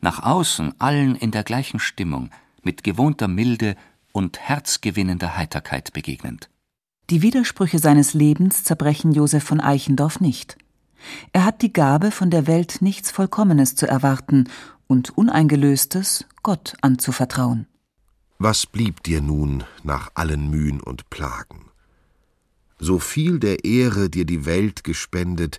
Nach 0.00 0.22
außen 0.22 0.74
allen 0.80 1.14
in 1.14 1.30
der 1.30 1.42
gleichen 1.44 1.80
Stimmung, 1.80 2.30
mit 2.62 2.84
gewohnter 2.84 3.28
Milde 3.28 3.76
und 4.12 4.38
herzgewinnender 4.38 5.36
Heiterkeit 5.36 5.92
begegnend. 5.92 6.48
Die 7.10 7.22
Widersprüche 7.22 7.78
seines 7.78 8.14
Lebens 8.14 8.64
zerbrechen 8.64 9.12
Josef 9.12 9.42
von 9.42 9.60
Eichendorff 9.60 10.20
nicht. 10.20 10.56
Er 11.32 11.44
hat 11.44 11.62
die 11.62 11.72
Gabe, 11.72 12.10
von 12.10 12.30
der 12.30 12.46
Welt 12.46 12.82
nichts 12.82 13.10
Vollkommenes 13.10 13.74
zu 13.74 13.86
erwarten 13.86 14.48
und 14.86 15.16
Uneingelöstes 15.16 16.26
Gott 16.42 16.76
anzuvertrauen. 16.82 17.66
Was 18.38 18.66
blieb 18.66 19.02
dir 19.02 19.20
nun 19.20 19.64
nach 19.82 20.10
allen 20.14 20.50
Mühen 20.50 20.80
und 20.80 21.10
Plagen? 21.10 21.69
So 22.80 22.98
viel 22.98 23.38
der 23.38 23.64
Ehre 23.64 24.08
dir 24.08 24.24
die 24.24 24.46
Welt 24.46 24.84
gespendet, 24.84 25.58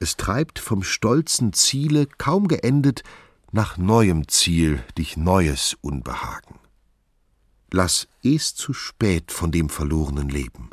es 0.00 0.16
treibt 0.16 0.58
vom 0.58 0.82
stolzen 0.82 1.52
Ziele 1.52 2.06
kaum 2.18 2.48
geendet 2.48 3.04
nach 3.52 3.78
neuem 3.78 4.28
Ziel 4.28 4.82
dich 4.98 5.16
neues 5.16 5.76
Unbehagen. 5.80 6.56
Lass 7.72 8.08
es 8.22 8.54
zu 8.54 8.72
spät 8.72 9.30
von 9.30 9.52
dem 9.52 9.68
verlorenen 9.68 10.28
Leben. 10.28 10.70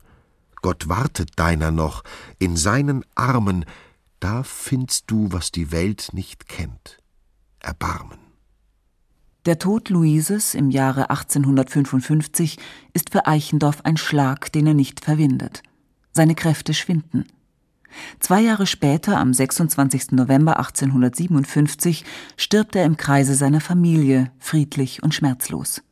Gott 0.62 0.90
wartet 0.90 1.32
deiner 1.36 1.72
noch, 1.72 2.04
in 2.40 2.58
seinen 2.58 3.06
Armen, 3.14 3.66
da 4.20 4.42
findst 4.42 5.12
du, 5.12 5.32
was 5.32 5.52
die 5.52 5.72
Welt 5.72 6.10
nicht 6.14 6.48
kennt. 6.48 6.98
Erbarmen. 7.60 8.18
Der 9.46 9.60
Tod 9.60 9.90
Luises 9.90 10.56
im 10.56 10.72
Jahre 10.72 11.12
1855 11.12 12.58
ist 12.94 13.12
für 13.12 13.28
Eichendorff 13.28 13.82
ein 13.82 13.98
Schlag, 13.98 14.52
den 14.52 14.66
er 14.66 14.74
nicht 14.74 15.06
verwindet. 15.06 15.62
Seine 16.16 16.34
Kräfte 16.34 16.74
schwinden. 16.74 17.26
Zwei 18.22 18.40
Jahre 18.40 18.68
später, 18.68 19.18
am 19.18 19.34
26. 19.34 20.14
November 20.14 20.58
1857, 20.58 22.06
stirbt 22.38 22.78
er 22.78 22.86
im 22.86 22.96
Kreise 22.96 23.36
seiner 23.36 23.60
Familie, 23.60 24.32
friedlich 24.40 25.04
und 25.04 25.14
schmerzlos. 25.14 25.84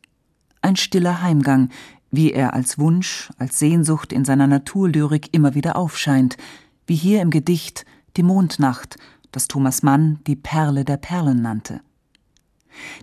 Ein 0.62 0.76
stiller 0.76 1.20
Heimgang, 1.20 1.68
wie 2.10 2.32
er 2.32 2.54
als 2.54 2.78
Wunsch, 2.78 3.30
als 3.36 3.58
Sehnsucht 3.58 4.14
in 4.14 4.24
seiner 4.24 4.46
Naturlyrik 4.46 5.28
immer 5.32 5.54
wieder 5.54 5.76
aufscheint, 5.76 6.38
wie 6.86 6.96
hier 6.96 7.20
im 7.20 7.28
Gedicht 7.28 7.84
Die 8.16 8.22
Mondnacht 8.22 8.96
das 9.30 9.46
Thomas 9.46 9.82
Mann 9.82 10.20
die 10.26 10.36
Perle 10.36 10.86
der 10.86 10.96
Perlen 10.96 11.42
nannte. 11.42 11.80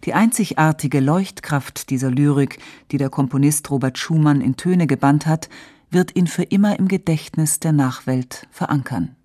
Die 0.05 0.15
einzigartige 0.15 1.01
Leuchtkraft 1.01 1.91
dieser 1.91 2.09
Lyrik, 2.09 2.57
die 2.91 2.97
der 2.97 3.09
Komponist 3.09 3.69
Robert 3.69 3.99
Schumann 3.99 4.41
in 4.41 4.57
Töne 4.57 4.87
gebannt 4.87 5.27
hat, 5.27 5.49
wird 5.91 6.15
ihn 6.15 6.27
für 6.27 6.43
immer 6.43 6.79
im 6.79 6.87
Gedächtnis 6.87 7.59
der 7.59 7.73
Nachwelt 7.73 8.47
verankern. 8.49 9.15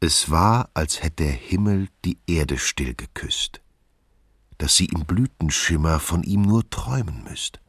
Es 0.00 0.30
war, 0.30 0.70
als 0.74 1.02
hätte 1.02 1.24
der 1.24 1.32
Himmel 1.32 1.88
die 2.04 2.18
Erde 2.26 2.58
still 2.58 2.94
geküsst, 2.94 3.60
dass 4.58 4.76
sie 4.76 4.86
im 4.86 5.04
Blütenschimmer 5.04 5.98
von 5.98 6.22
ihm 6.22 6.42
nur 6.42 6.68
träumen 6.70 7.24
müsst. 7.24 7.60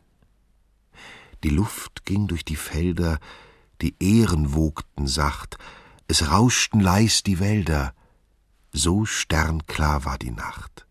Die 1.43 1.49
Luft 1.49 2.05
ging 2.05 2.27
durch 2.27 2.45
die 2.45 2.55
Felder, 2.55 3.19
die 3.81 3.95
Ähren 3.99 4.53
wogten 4.53 5.07
sacht, 5.07 5.57
es 6.07 6.29
rauschten 6.29 6.79
leis 6.79 7.23
die 7.23 7.39
Wälder, 7.39 7.93
so 8.71 9.05
sternklar 9.05 10.05
war 10.05 10.17
die 10.17 10.31
Nacht. 10.31 10.85